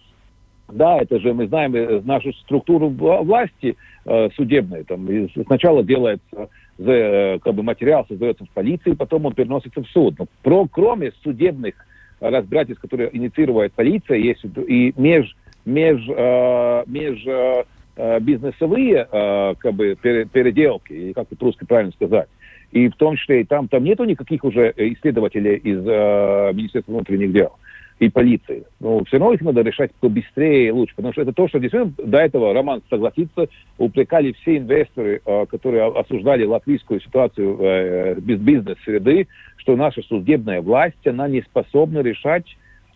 да, 0.72 0.96
это 0.98 1.20
же 1.20 1.34
мы 1.34 1.46
знаем 1.46 1.74
э, 1.74 2.00
нашу 2.04 2.32
структуру 2.32 2.88
власти 2.88 3.76
э, 4.06 4.30
судебной. 4.34 4.84
Там, 4.84 5.06
сначала 5.44 5.84
делается 5.84 6.48
э, 6.78 7.38
как 7.40 7.54
бы 7.54 7.62
материал 7.62 8.06
создается 8.08 8.46
в 8.46 8.50
полиции, 8.50 8.92
потом 8.92 9.26
он 9.26 9.34
переносится 9.34 9.82
в 9.82 9.88
суд. 9.88 10.14
Но 10.18 10.26
про, 10.42 10.66
кроме 10.66 11.12
судебных 11.22 11.74
разбирательств, 12.18 12.80
которые 12.80 13.14
инициирует 13.14 13.74
полиция, 13.74 14.16
есть 14.16 14.42
и 14.66 14.94
меж, 14.96 15.36
меж, 15.66 16.00
э, 16.08 16.84
меж 16.86 17.26
э, 17.26 17.64
э 17.96 18.20
бизнесовые 18.20 19.06
э, 19.12 19.54
как 19.58 19.74
бы 19.74 19.96
переделки, 20.00 21.12
как 21.12 21.26
это 21.30 21.44
русски 21.44 21.66
правильно 21.66 21.92
сказать 21.92 22.28
и 22.72 22.88
в 22.88 22.96
том 22.96 23.16
числе 23.16 23.42
и 23.42 23.44
там, 23.44 23.68
там 23.68 23.84
нету 23.84 24.04
никаких 24.04 24.44
уже 24.44 24.72
исследователей 24.76 25.56
из 25.56 25.78
э, 25.86 26.52
Министерства 26.54 26.92
внутренних 26.92 27.32
дел 27.32 27.52
и 28.00 28.08
полиции. 28.08 28.64
Но 28.80 29.04
все 29.04 29.18
равно 29.18 29.34
их 29.34 29.42
надо 29.42 29.60
решать 29.60 29.92
побыстрее 30.00 30.68
и 30.68 30.70
лучше, 30.70 30.94
потому 30.96 31.12
что 31.12 31.22
это 31.22 31.32
то, 31.32 31.48
что 31.48 31.58
действительно 31.58 31.92
до 31.98 32.18
этого, 32.18 32.54
Роман 32.54 32.82
согласится, 32.88 33.48
упрекали 33.76 34.32
все 34.32 34.56
инвесторы, 34.56 35.20
э, 35.24 35.46
которые 35.46 35.86
осуждали 35.86 36.44
латвийскую 36.44 37.00
ситуацию 37.00 37.58
э, 37.60 38.14
без 38.20 38.38
бизнес-среды, 38.38 39.28
что 39.56 39.76
наша 39.76 40.02
судебная 40.02 40.62
власть, 40.62 41.06
она 41.06 41.28
не 41.28 41.42
способна 41.42 41.98
решать 42.00 42.46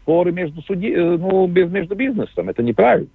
споры 0.01 0.33
между, 0.33 0.63
суди... 0.63 0.93
Э, 0.93 1.17
ну, 1.19 1.47
между 1.47 1.95
бизнесом. 1.95 2.49
Это 2.49 2.63
неправильно. 2.63 3.09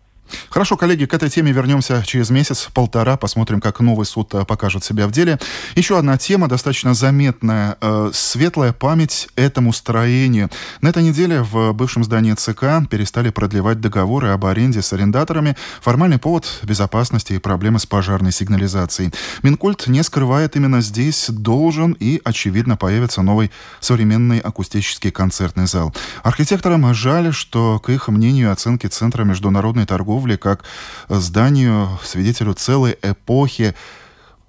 Хорошо, 0.50 0.78
коллеги, 0.78 1.06
к 1.06 1.13
этой 1.13 1.30
теме 1.30 1.52
вернемся 1.52 2.04
через 2.06 2.30
месяц-полтора. 2.30 3.18
Посмотрим, 3.18 3.62
как 3.62 3.80
новый 3.80 4.06
суд 4.06 4.34
э, 4.34 4.46
покажет 4.46 4.84
себя 4.84 5.08
в 5.08 5.12
деле. 5.12 5.39
Еще 5.76 5.98
одна 5.98 6.18
тема, 6.18 6.48
достаточно 6.48 6.94
заметная. 6.94 7.78
Э, 7.82 8.12
светлая 8.13 8.74
память 8.74 9.30
этому 9.36 9.74
строению. 9.74 10.50
На 10.82 10.89
этой 10.89 11.04
неделе 11.04 11.42
в 11.42 11.74
бывшем 11.74 12.04
здании 12.04 12.34
ЦК 12.34 12.88
перестали 12.89 13.30
продлевать 13.30 13.82
договоры 13.82 14.30
об 14.30 14.46
аренде 14.46 14.82
с 14.82 14.94
арендаторами. 14.94 15.56
Формальный 15.82 16.18
повод– 16.18 16.60
безопасности 16.63 17.34
и 17.34 17.38
проблемы 17.39 17.80
с 17.80 17.86
пожарной 17.86 18.32
сигнализацией. 18.32 19.12
Минкульт 19.44 19.88
не 19.88 20.04
скрывает, 20.04 20.56
именно 20.56 20.82
здесь 20.82 21.30
должен 21.30 21.94
и, 21.94 22.22
очевидно, 22.24 22.78
появится 22.78 23.22
новый 23.22 23.52
современный 23.80 24.39
акустический 24.39 25.12
концертный 25.12 25.68
зал. 25.68 25.94
Архитекторам 26.24 26.94
жаль, 26.94 27.34
что, 27.34 27.80
к 27.80 27.89
их 27.89 28.08
мнению, 28.10 28.52
оценки 28.52 28.88
Центра 28.88 29.24
международной 29.24 29.86
торговли 29.86 30.19
торговли 30.20 30.36
как 30.36 30.66
зданию, 31.08 31.88
свидетелю 32.04 32.54
целой 32.54 32.98
эпохи, 33.02 33.74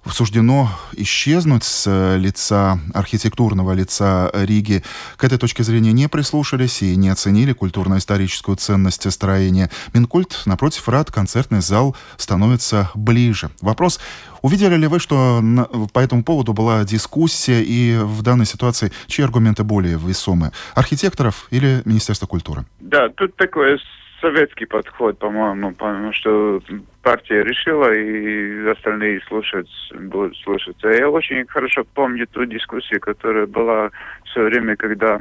суждено 0.05 0.69
исчезнуть 0.93 1.63
с 1.63 2.17
лица, 2.17 2.79
архитектурного 2.93 3.73
лица 3.73 4.31
Риги. 4.33 4.83
К 5.15 5.23
этой 5.23 5.37
точке 5.37 5.63
зрения 5.63 5.93
не 5.93 6.09
прислушались 6.09 6.81
и 6.81 6.95
не 6.95 7.09
оценили 7.09 7.53
культурно-историческую 7.53 8.57
ценность 8.57 9.09
строения. 9.11 9.69
Минкульт, 9.93 10.41
напротив, 10.45 10.89
рад, 10.89 11.11
концертный 11.11 11.61
зал 11.61 11.95
становится 12.17 12.89
ближе. 12.95 13.49
Вопрос, 13.61 13.99
увидели 14.41 14.75
ли 14.75 14.87
вы, 14.87 14.99
что 14.99 15.39
на, 15.39 15.65
по 15.65 15.99
этому 15.99 16.23
поводу 16.23 16.53
была 16.53 16.83
дискуссия 16.83 17.63
и 17.63 17.97
в 17.97 18.23
данной 18.23 18.45
ситуации 18.45 18.91
чьи 19.07 19.23
аргументы 19.23 19.63
более 19.63 19.97
весомые? 19.97 20.51
Архитекторов 20.73 21.47
или 21.51 21.81
Министерства 21.85 22.25
культуры? 22.25 22.65
Да, 22.79 23.09
тут 23.15 23.35
такое 23.37 23.77
советский 24.21 24.65
подход, 24.65 25.17
по-моему, 25.17 25.73
потому 25.73 26.13
что 26.13 26.61
партия 27.01 27.43
решила, 27.43 27.91
и 27.93 28.67
остальные 28.69 29.21
слушать, 29.27 29.69
будут 29.93 30.37
слушаться. 30.37 30.87
Я 30.87 31.09
очень 31.09 31.45
хорошо 31.47 31.83
помню 31.93 32.27
ту 32.27 32.45
дискуссию, 32.45 33.01
которая 33.01 33.47
была 33.47 33.89
все 34.25 34.43
время, 34.43 34.75
когда 34.75 35.19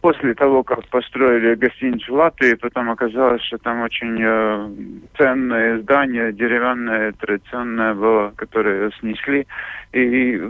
после 0.00 0.34
того, 0.34 0.62
как 0.62 0.86
построили 0.88 1.54
гостиницу 1.54 2.12
в 2.12 2.16
Латвии, 2.16 2.54
потом 2.54 2.90
оказалось, 2.90 3.42
что 3.42 3.58
там 3.58 3.80
очень 3.80 4.18
э, 4.20 4.70
ценное 5.16 5.80
здание, 5.80 6.32
деревянное, 6.32 7.12
традиционное 7.12 7.94
было, 7.94 8.32
которое 8.36 8.90
снесли. 9.00 9.46
И 9.92 10.40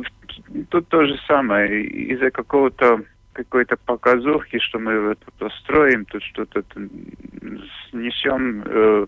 тут 0.69 0.89
то 0.89 1.07
же 1.07 1.17
самое. 1.27 1.83
Из-за 1.83 2.31
какого-то 2.31 3.01
какой-то 3.39 3.77
показухи, 3.77 4.59
что 4.59 4.79
мы 4.79 5.15
тут 5.39 5.53
строим, 5.61 6.05
тут 6.07 6.23
что-то 6.25 6.65
несем 7.93 8.63
э, 8.67 9.07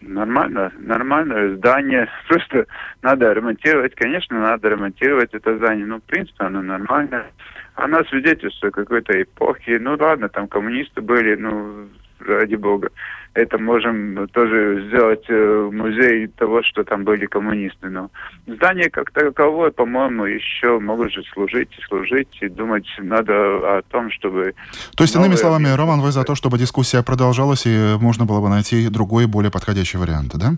нормально, 0.00 0.72
нормальное 0.78 1.56
здание. 1.56 2.08
Просто 2.28 2.66
надо 3.02 3.32
ремонтировать. 3.32 3.94
Конечно, 3.94 4.40
надо 4.40 4.68
ремонтировать 4.68 5.32
это 5.32 5.56
здание. 5.56 5.86
Ну, 5.86 5.98
в 5.98 6.02
принципе, 6.02 6.44
оно 6.44 6.62
нормальное. 6.62 7.30
Она 7.74 8.02
свидетельствует 8.04 8.74
какой-то 8.74 9.22
эпохи. 9.22 9.78
Ну, 9.80 9.96
ладно, 9.98 10.28
там 10.28 10.48
коммунисты 10.48 11.00
были, 11.00 11.36
ну, 11.36 11.88
ради 12.20 12.54
бога. 12.54 12.90
Это 13.34 13.58
можем 13.58 14.28
тоже 14.28 14.86
сделать 14.88 15.24
э, 15.28 15.70
музей 15.72 16.26
того, 16.28 16.62
что 16.62 16.82
там 16.82 17.04
были 17.04 17.26
коммунисты. 17.26 17.88
Но 17.88 18.10
здание 18.46 18.90
как 18.90 19.12
таковое, 19.12 19.70
по-моему, 19.70 20.24
еще 20.24 20.80
может 20.80 21.12
служить 21.32 21.70
и 21.78 21.82
служить, 21.82 22.38
и 22.40 22.48
думать 22.48 22.86
надо 22.98 23.78
о 23.78 23.82
том, 23.82 24.10
чтобы... 24.10 24.54
То 24.96 25.04
есть, 25.04 25.14
иными 25.14 25.36
словами, 25.36 25.68
Роман, 25.68 26.00
вы 26.00 26.10
за 26.10 26.24
то, 26.24 26.34
чтобы 26.34 26.58
дискуссия 26.58 27.02
продолжалась, 27.02 27.66
и 27.66 27.96
можно 28.00 28.24
было 28.24 28.40
бы 28.40 28.48
найти 28.48 28.88
другой, 28.88 29.26
более 29.26 29.52
подходящий 29.52 29.98
вариант, 29.98 30.32
да? 30.34 30.52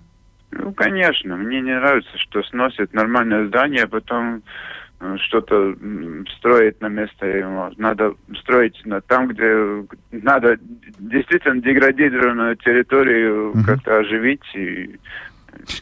Ну, 0.51 0.73
конечно. 0.73 1.37
Мне 1.37 1.61
не 1.61 1.75
нравится, 1.75 2.17
что 2.19 2.43
сносят 2.43 2.95
нормальное 2.95 3.47
здание, 3.47 3.85
а 3.85 3.89
потом 3.89 4.43
Э, 5.03 5.17
что-то 5.19 5.75
строить 6.39 6.81
на 6.81 6.87
место 6.87 7.27
его. 7.27 7.73
Надо 7.77 8.15
строить 8.39 8.81
на, 8.85 9.01
там, 9.01 9.27
где 9.29 9.85
надо 10.13 10.57
действительно 11.03 11.61
деградированную 11.61 12.57
территорию 12.57 13.51
угу. 13.51 13.65
как-то 13.65 13.99
оживить 13.99 14.43
и 14.55 14.97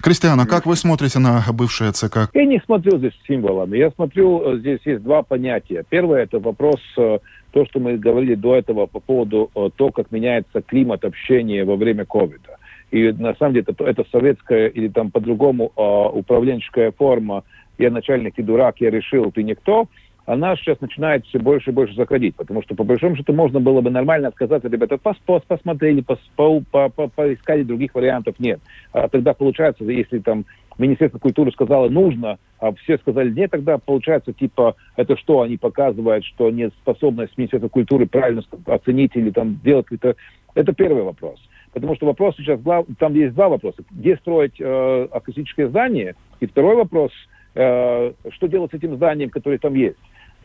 Кристиана, 0.03 0.47
как 0.47 0.67
вы 0.67 0.75
смотрите 0.75 1.21
на 1.21 1.45
бывшее 1.53 1.93
ЦК? 1.93 2.29
Я 2.35 2.45
не 2.45 2.61
смотрю 2.67 2.99
здесь 2.99 3.13
символами. 3.27 3.79
Я 3.79 3.91
смотрю, 3.93 4.43
э, 4.43 4.59
здесь 4.59 4.81
есть 4.85 5.03
два 5.03 5.23
понятия. 5.23 5.85
Первое– 5.89 6.23
это 6.25 6.41
вопрос, 6.41 6.81
э, 6.99 7.21
то, 7.53 7.67
что 7.67 7.79
мы 7.79 7.97
говорили 7.97 8.35
до 8.35 8.57
этого 8.57 8.87
по 8.87 8.99
поводу 8.99 9.51
того, 9.77 9.91
как 9.91 10.11
меняется 10.11 10.61
климат 10.61 11.05
общения 11.05 11.65
во 11.65 11.77
время 11.77 12.05
ковида. 12.05 12.59
И 12.91 13.13
на 13.13 13.35
самом 13.37 13.55
деле 13.55 13.67
это, 13.69 13.85
это 13.85 14.05
советская 14.11 14.67
или 14.67 14.89
там 14.89 15.13
по-другому 15.13 15.67
управленческая 15.67 16.93
форма 16.93 17.45
я 17.81 17.91
начальник 17.91 18.39
и 18.39 18.43
дурак, 18.43 18.77
я 18.81 18.91
решил, 18.91 19.33
ты 19.33 19.43
никто, 19.43 19.89
она 20.27 20.57
сейчас 20.57 20.81
начинает 20.81 21.25
все 21.27 21.39
больше 21.39 21.71
и 21.71 21.73
больше 21.73 21.95
заходить, 21.95 22.37
потому 22.37 22.63
что 22.63 22.75
по 22.75 22.85
большому 22.85 23.17
счету 23.17 23.33
можно 23.33 23.61
было 23.61 23.81
бы 23.81 23.91
нормально 23.91 24.29
отказаться, 24.29 24.69
ребята, 24.69 24.99
пос, 24.99 25.17
пос, 25.27 25.43
посмотрели, 25.47 26.03
пос, 26.03 26.19
по, 26.37 26.61
по, 26.71 26.89
по, 26.89 27.09
поискали 27.09 27.63
других 27.63 27.95
вариантов, 27.95 28.37
нет. 28.39 28.61
А 28.93 29.09
тогда 29.09 29.35
получается, 29.35 29.85
если 29.85 30.19
там 30.19 30.45
Министерство 30.79 31.19
культуры 31.19 31.53
сказало 31.53 31.89
нужно, 31.89 32.39
а 32.59 32.73
все 32.73 32.99
сказали 32.99 33.31
нет, 33.31 33.51
тогда 33.51 33.79
получается 33.79 34.33
типа 34.33 34.77
это 34.97 35.17
что, 35.17 35.43
они 35.43 35.57
показывают, 35.57 36.25
что 36.25 36.51
не 36.51 36.69
способность 36.71 37.37
Министерства 37.37 37.69
культуры 37.69 38.07
правильно 38.07 38.43
оценить 38.67 39.13
или 39.15 39.31
там 39.31 39.59
делать 39.63 39.87
какие-то... 39.87 40.17
Это 40.55 40.73
первый 40.73 41.03
вопрос. 41.03 41.39
Потому 41.73 41.95
что 41.95 42.07
вопрос 42.07 42.35
сейчас, 42.37 42.61
там 42.99 43.15
есть 43.15 43.35
два 43.35 43.49
вопроса. 43.49 43.83
Где 43.91 44.17
строить 44.17 44.61
э, 44.61 45.09
акустическое 45.13 45.69
здание? 45.69 46.17
И 46.41 46.47
второй 46.47 46.77
вопрос– 46.77 47.13
Э, 47.55 48.13
что 48.31 48.47
делать 48.47 48.71
с 48.71 48.75
этим 48.75 48.97
зданием, 48.97 49.31
которое 49.31 49.59
там 49.59 49.75
есть. 49.75 49.97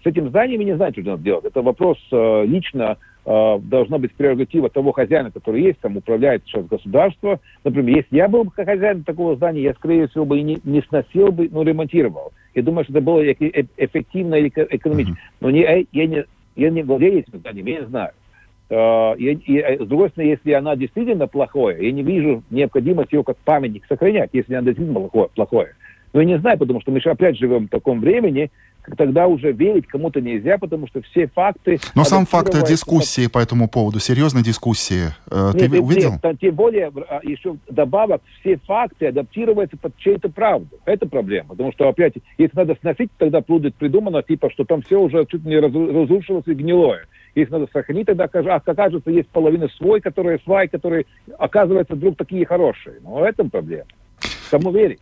С 0.03 0.07
этим 0.07 0.29
зданием 0.29 0.59
я 0.61 0.65
не 0.65 0.75
знаю, 0.75 0.91
что 0.91 1.01
надо 1.01 1.23
делать. 1.23 1.45
Это 1.45 1.61
вопрос 1.61 1.97
э, 2.11 2.45
лично 2.45 2.97
э, 3.25 3.59
должна 3.59 3.99
быть 3.99 4.13
прерогатива 4.13 4.69
того 4.69 4.91
хозяина, 4.91 5.31
который 5.31 5.61
есть, 5.61 5.79
там 5.79 5.97
управляет 5.97 6.43
сейчас 6.45 6.65
государство. 6.65 7.39
Например, 7.63 7.97
если 7.97 8.17
я 8.17 8.27
был 8.27 8.49
хозяином 8.49 9.03
такого 9.03 9.35
здания, 9.35 9.61
я, 9.61 9.73
скорее 9.73 10.07
всего, 10.07 10.25
бы 10.25 10.39
и 10.39 10.43
не, 10.43 10.59
не 10.63 10.81
сносил 10.81 11.31
бы, 11.31 11.47
но 11.51 11.61
ремонтировал. 11.63 12.33
Я 12.55 12.63
думаю, 12.63 12.85
что 12.85 12.93
это 12.93 13.01
было 13.01 13.23
эффективно 13.23 14.35
и 14.35 14.47
экономично. 14.47 15.15
Но 15.41 15.51
не, 15.51 15.61
я, 15.91 16.07
не, 16.07 16.25
я 16.55 16.69
не 16.71 16.83
владею 16.83 17.19
этим 17.19 17.39
зданием, 17.39 17.65
я 17.67 17.79
не 17.81 17.85
знаю. 17.87 18.11
Uh, 18.67 19.15
и, 19.17 19.33
и, 19.33 19.61
с 19.77 19.87
другой 19.87 20.09
стороны, 20.09 20.31
если 20.31 20.53
она 20.53 20.75
действительно 20.75 21.27
плохое, 21.27 21.85
я 21.85 21.91
не 21.91 22.01
вижу 22.01 22.41
необходимости 22.49 23.13
ее 23.13 23.23
как 23.23 23.37
памятник 23.37 23.85
сохранять, 23.87 24.31
если 24.33 24.55
она 24.55 24.65
действительно 24.65 25.01
плохое. 25.01 25.29
плохое. 25.35 25.75
Но 26.15 26.21
я 26.21 26.27
не 26.27 26.39
знаю, 26.39 26.57
потому 26.57 26.79
что 26.79 26.93
мы 26.93 27.01
же 27.01 27.09
опять 27.09 27.37
живем 27.37 27.67
в 27.67 27.69
таком 27.69 27.99
времени, 27.99 28.49
тогда 28.95 29.27
уже 29.27 29.51
верить 29.51 29.85
кому-то 29.85 30.21
нельзя, 30.21 30.57
потому 30.57 30.87
что 30.87 31.01
все 31.01 31.27
факты... 31.27 31.77
Но 31.93 32.05
сам 32.05 32.25
факт 32.25 32.53
дискуссии 32.65 33.27
по 33.27 33.39
этому 33.39 33.67
поводу, 33.67 33.99
серьезной 33.99 34.41
дискуссии, 34.41 35.07
э, 35.29 35.51
нет, 35.53 35.57
ты 35.57 35.67
нет, 35.67 35.81
увидел? 35.81 36.11
Нет, 36.11 36.39
тем 36.39 36.55
более, 36.55 36.89
а, 37.09 37.19
еще 37.21 37.57
добавок, 37.69 38.21
все 38.39 38.55
факты 38.65 39.07
адаптируются 39.07 39.75
под 39.75 39.97
чей-то 39.97 40.29
правду. 40.29 40.79
Это 40.85 41.05
проблема. 41.05 41.49
Потому 41.49 41.73
что, 41.73 41.89
опять, 41.89 42.13
если 42.37 42.55
надо 42.55 42.77
сносить, 42.79 43.11
тогда 43.17 43.41
будет 43.41 43.75
придумано, 43.75 44.23
типа, 44.23 44.49
что 44.51 44.63
там 44.63 44.83
все 44.83 45.01
уже 45.01 45.25
чуть 45.25 45.43
не 45.43 45.59
разрушилось 45.59 46.47
и 46.47 46.53
гнилое. 46.53 47.07
Если 47.35 47.51
надо 47.51 47.67
сохранить, 47.73 48.05
тогда 48.05 48.23
окажется, 48.23 49.11
есть 49.11 49.27
половина 49.27 49.67
свой, 49.75 49.99
которые 49.99 50.39
свай, 50.45 50.69
которые, 50.69 51.07
оказываются, 51.37 51.95
вдруг 51.95 52.15
такие 52.15 52.45
хорошие. 52.45 53.01
Но 53.03 53.15
в 53.15 53.23
этом 53.23 53.49
проблема. 53.49 53.87
Кому 54.49 54.71
верить? 54.71 55.01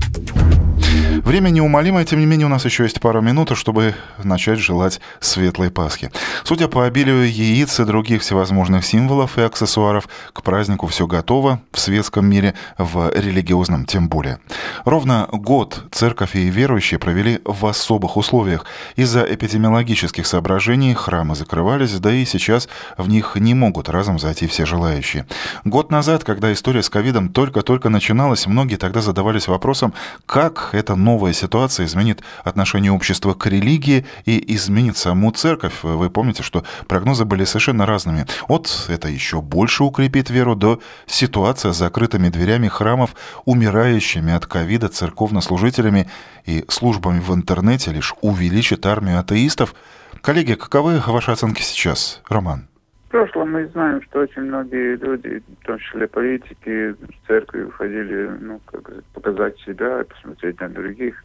Время 1.23 1.49
неумолимое, 1.51 2.03
тем 2.03 2.19
не 2.19 2.25
менее 2.25 2.47
у 2.47 2.49
нас 2.49 2.65
еще 2.65 2.81
есть 2.83 2.99
пару 2.99 3.21
минут, 3.21 3.55
чтобы 3.55 3.93
начать 4.23 4.57
желать 4.57 4.99
светлой 5.19 5.69
Пасхи. 5.69 6.09
Судя 6.43 6.67
по 6.67 6.83
обилию 6.83 7.31
яиц 7.31 7.79
и 7.79 7.85
других 7.85 8.23
всевозможных 8.23 8.83
символов 8.83 9.37
и 9.37 9.41
аксессуаров, 9.41 10.09
к 10.33 10.41
празднику 10.41 10.87
все 10.87 11.05
готово 11.05 11.61
в 11.71 11.79
светском 11.79 12.25
мире, 12.25 12.55
в 12.79 13.11
религиозном 13.13 13.85
тем 13.85 14.09
более. 14.09 14.39
Ровно 14.83 15.27
год 15.31 15.83
церковь 15.91 16.35
и 16.35 16.49
верующие 16.49 16.99
провели 16.99 17.39
в 17.45 17.67
особых 17.67 18.17
условиях. 18.17 18.65
Из-за 18.95 19.21
эпидемиологических 19.21 20.25
соображений 20.25 20.95
храмы 20.95 21.35
закрывались, 21.35 21.99
да 21.99 22.11
и 22.11 22.25
сейчас 22.25 22.67
в 22.97 23.07
них 23.07 23.35
не 23.35 23.53
могут 23.53 23.89
разом 23.89 24.17
зайти 24.17 24.47
все 24.47 24.65
желающие. 24.65 25.27
Год 25.65 25.91
назад, 25.91 26.23
когда 26.23 26.51
история 26.51 26.81
с 26.81 26.89
ковидом 26.89 27.29
только-только 27.29 27.89
начиналась, 27.89 28.47
многие 28.47 28.77
тогда 28.77 29.01
задавались 29.01 29.47
вопросом, 29.47 29.93
как 30.25 30.69
эта 30.71 30.95
новая 31.11 31.33
ситуация 31.33 31.85
изменит 31.87 32.23
отношение 32.45 32.91
общества 32.91 33.33
к 33.33 33.45
религии 33.45 34.05
и 34.25 34.55
изменит 34.55 34.95
саму 34.95 35.31
церковь. 35.31 35.83
Вы 35.83 36.09
помните, 36.09 36.41
что 36.41 36.63
прогнозы 36.87 37.25
были 37.25 37.43
совершенно 37.43 37.85
разными. 37.85 38.25
От 38.47 38.85
это 38.87 39.09
еще 39.09 39.41
больше 39.41 39.83
укрепит 39.83 40.29
веру, 40.29 40.55
до 40.55 40.79
ситуация 41.07 41.73
с 41.73 41.77
закрытыми 41.77 42.29
дверями 42.29 42.69
храмов, 42.69 43.13
умирающими 43.43 44.31
от 44.31 44.45
ковида 44.45 44.87
церковнослужителями 44.87 46.09
и 46.45 46.63
службами 46.69 47.19
в 47.19 47.33
интернете 47.33 47.91
лишь 47.91 48.13
увеличит 48.21 48.85
армию 48.85 49.19
атеистов. 49.19 49.75
Коллеги, 50.21 50.53
каковы 50.53 51.01
ваши 51.05 51.31
оценки 51.31 51.61
сейчас, 51.61 52.21
Роман? 52.29 52.70
Прошлом 53.11 53.51
мы 53.51 53.67
знаем, 53.67 54.01
что 54.03 54.21
очень 54.21 54.43
многие 54.43 54.95
люди, 54.95 55.43
в 55.61 55.65
том 55.65 55.77
числе 55.79 56.07
политики, 56.07 56.91
в 56.93 57.27
церкви 57.27 57.63
уходили, 57.63 58.31
ну, 58.39 58.61
как 58.65 59.03
показать 59.13 59.59
себя, 59.59 60.05
посмотреть 60.05 60.61
на 60.61 60.69
других. 60.69 61.21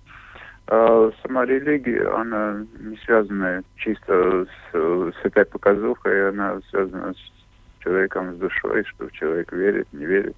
А 0.67 1.13
сама 1.23 1.47
религия, 1.47 2.09
она 2.09 2.67
не 2.81 2.97
связана 3.05 3.63
чисто 3.77 4.47
с, 4.47 4.75
с 4.75 5.25
этой 5.25 5.45
показухой, 5.45 6.31
она 6.31 6.61
связана 6.71 7.15
с 7.15 7.85
человеком, 7.85 8.35
с 8.35 8.39
душой, 8.39 8.85
что 8.87 9.09
человек 9.11 9.53
верит, 9.53 9.87
не 9.93 10.07
верит. 10.07 10.35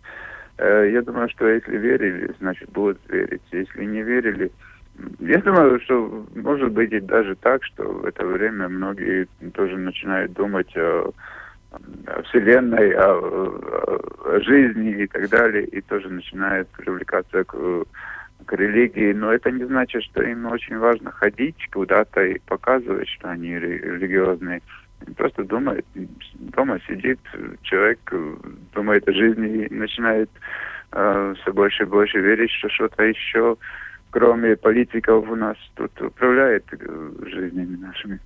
Э, 0.58 0.90
я 0.92 1.00
думаю, 1.00 1.30
что 1.30 1.48
если 1.48 1.78
верили, 1.78 2.30
значит 2.40 2.68
будут 2.72 2.98
верить. 3.08 3.40
Если 3.52 3.86
не 3.86 4.02
верили, 4.02 4.52
я 5.20 5.38
думаю, 5.38 5.80
что 5.80 6.26
может 6.34 6.72
быть 6.72 6.92
и 6.92 7.00
даже 7.00 7.36
так, 7.36 7.64
что 7.64 7.84
в 7.84 8.04
это 8.04 8.26
время 8.26 8.68
многие 8.68 9.26
тоже 9.54 9.78
начинают 9.78 10.34
думать 10.34 10.76
о 10.76 11.12
Вселенной, 12.24 12.94
о, 12.94 14.40
жизни 14.40 15.02
и 15.02 15.06
так 15.06 15.28
далее, 15.28 15.64
и 15.66 15.80
тоже 15.82 16.08
начинает 16.08 16.68
привлекаться 16.68 17.44
к, 17.44 17.56
к 18.46 18.52
религии. 18.52 19.12
Но 19.12 19.32
это 19.32 19.50
не 19.50 19.64
значит, 19.64 20.02
что 20.04 20.22
им 20.22 20.46
очень 20.46 20.78
важно 20.78 21.10
ходить 21.10 21.56
куда-то 21.72 22.22
и 22.24 22.38
показывать, 22.40 23.08
что 23.08 23.30
они 23.30 23.58
религиозные. 23.58 24.62
Просто 25.16 25.44
думает, 25.44 25.86
дома 26.34 26.78
сидит 26.88 27.20
человек, 27.62 27.98
думает 28.74 29.06
о 29.08 29.12
жизни 29.12 29.66
и 29.66 29.74
начинает 29.74 30.30
э, 30.92 31.34
все 31.40 31.52
больше 31.52 31.84
и 31.84 31.86
больше 31.86 32.18
верить, 32.18 32.50
что 32.50 32.68
что-то 32.68 33.04
еще, 33.04 33.56
кроме 34.10 34.56
политиков, 34.56 35.28
у 35.28 35.36
нас 35.36 35.56
тут 35.76 35.92
управляет 36.02 36.64
э, 36.72 37.10
жизнями 37.26 37.76
нашими. 37.76 38.18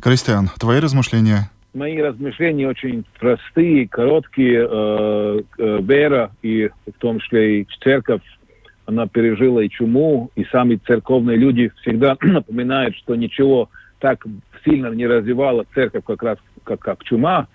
Кристиан, 0.00 0.48
твои 0.58 0.80
размышления 0.80 1.50
мои 1.74 2.00
размышления 2.00 2.68
очень 2.68 3.04
простые, 3.18 3.88
короткие. 3.88 4.66
Э, 4.70 5.40
э, 5.58 5.78
вера 5.82 6.30
и 6.42 6.70
в 6.86 6.98
том 6.98 7.20
числе 7.20 7.60
и 7.60 7.66
церковь, 7.82 8.22
она 8.86 9.06
пережила 9.06 9.60
и 9.60 9.68
чуму, 9.68 10.30
и 10.36 10.44
сами 10.44 10.76
церковные 10.86 11.36
люди 11.36 11.72
всегда 11.82 12.16
напоминают, 12.22 12.96
что 12.96 13.14
ничего 13.14 13.68
так 13.98 14.24
сильно 14.64 14.88
не 14.88 15.06
развивала 15.06 15.64
церковь, 15.74 16.04
как 16.04 16.22
раз 16.22 16.38
как, 16.62 16.80
как 16.80 17.04
чума, 17.04 17.48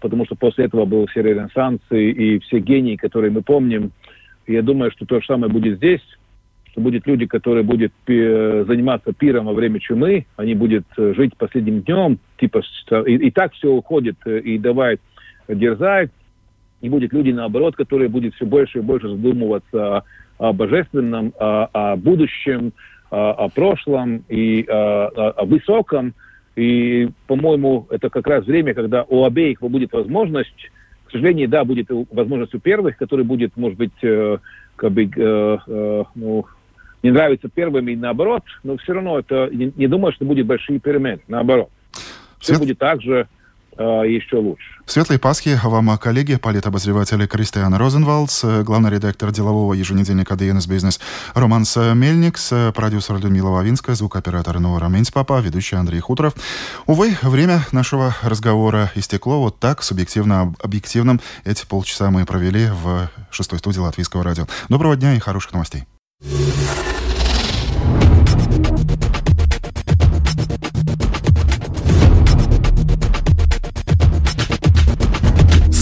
потому 0.00 0.24
что 0.26 0.34
после 0.34 0.66
этого 0.66 0.84
был 0.84 1.06
все 1.06 1.22
ренессанс 1.22 1.80
и, 1.90 2.10
и 2.10 2.38
все 2.40 2.58
гении, 2.58 2.96
которые 2.96 3.30
мы 3.30 3.42
помним, 3.42 3.92
Я 4.46 4.62
думаю, 4.62 4.90
что 4.92 5.06
то 5.06 5.20
же 5.20 5.26
самое 5.26 5.52
будет 5.52 5.76
здесь, 5.76 6.02
что 6.76 6.82
будут 6.82 7.06
люди, 7.06 7.24
которые 7.24 7.64
будут 7.64 7.92
заниматься 8.06 9.14
пиром 9.14 9.46
во 9.46 9.54
время 9.54 9.80
чумы, 9.80 10.26
они 10.36 10.54
будут 10.54 10.84
жить 10.96 11.34
последним 11.38 11.80
днем, 11.80 12.18
типа, 12.38 12.62
и, 13.06 13.14
и 13.14 13.30
так 13.30 13.54
все 13.54 13.70
уходит, 13.70 14.16
и 14.26 14.58
давай 14.58 14.98
дерзает, 15.48 16.12
и 16.82 16.90
будет 16.90 17.14
люди, 17.14 17.30
наоборот, 17.30 17.76
которые 17.76 18.10
будут 18.10 18.34
все 18.34 18.44
больше 18.44 18.78
и 18.78 18.82
больше 18.82 19.08
задумываться 19.08 20.04
о 20.36 20.52
божественном, 20.52 21.32
о, 21.38 21.68
о 21.72 21.96
будущем, 21.96 22.74
о, 23.10 23.30
о 23.30 23.48
прошлом 23.48 24.24
и 24.28 24.66
о, 24.68 25.30
о 25.30 25.44
высоком. 25.46 26.12
И, 26.56 27.08
по-моему, 27.26 27.86
это 27.88 28.10
как 28.10 28.26
раз 28.26 28.44
время, 28.44 28.74
когда 28.74 29.04
у 29.08 29.24
обеих 29.24 29.60
будет 29.60 29.94
возможность, 29.94 30.70
к 31.06 31.12
сожалению, 31.12 31.48
да, 31.48 31.64
будет 31.64 31.86
возможность 32.10 32.54
у 32.54 32.58
первых, 32.58 32.98
который 32.98 33.24
будет, 33.24 33.56
может 33.56 33.78
быть, 33.78 33.92
э, 34.02 34.38
как 34.76 34.92
бы, 34.92 35.04
э, 35.04 35.58
э, 35.66 36.04
ну, 36.14 36.44
не 37.02 37.10
нравится 37.10 37.48
первым 37.48 37.88
и 37.88 37.96
наоборот, 37.96 38.42
но 38.62 38.76
все 38.78 38.94
равно 38.94 39.18
это 39.18 39.48
не, 39.52 39.72
не 39.76 39.86
думаю, 39.86 40.12
что 40.12 40.24
будет 40.24 40.46
большие 40.46 40.78
перемены, 40.78 41.20
наоборот. 41.28 41.68
Все 42.40 42.54
Свет... 42.54 42.60
будет 42.60 42.78
так 42.78 43.00
же 43.02 43.28
э, 43.76 43.82
еще 43.82 44.36
лучше. 44.36 44.64
Светлой 44.86 45.18
Пасхи 45.18 45.58
вам, 45.64 45.98
коллеги, 45.98 46.36
политобозреватель 46.36 47.26
Кристиан 47.26 47.74
Розенвалдс, 47.74 48.44
главный 48.64 48.90
редактор 48.90 49.32
делового 49.32 49.74
еженедельника 49.74 50.34
DNS 50.34 50.68
Business 50.68 51.00
Роман 51.34 51.64
Мельникс, 51.98 52.52
продюсер 52.72 53.16
Людмила 53.16 53.50
Вавинская, 53.50 53.96
звукооператор 53.96 54.60
Нора 54.60 54.88
Минцпапа, 54.88 55.40
ведущий 55.40 55.74
Андрей 55.74 55.98
Хуторов. 55.98 56.34
Увы, 56.86 57.16
время 57.22 57.60
нашего 57.72 58.14
разговора 58.22 58.92
истекло. 58.94 59.40
Вот 59.40 59.58
так, 59.58 59.82
субъективно, 59.82 60.54
объективным, 60.62 61.20
эти 61.44 61.66
полчаса 61.66 62.10
мы 62.10 62.24
провели 62.24 62.68
в 62.70 63.10
шестой 63.30 63.58
студии 63.58 63.80
Латвийского 63.80 64.22
радио. 64.22 64.46
Доброго 64.68 64.96
дня 64.96 65.14
и 65.14 65.18
хороших 65.18 65.52
новостей. 65.52 65.84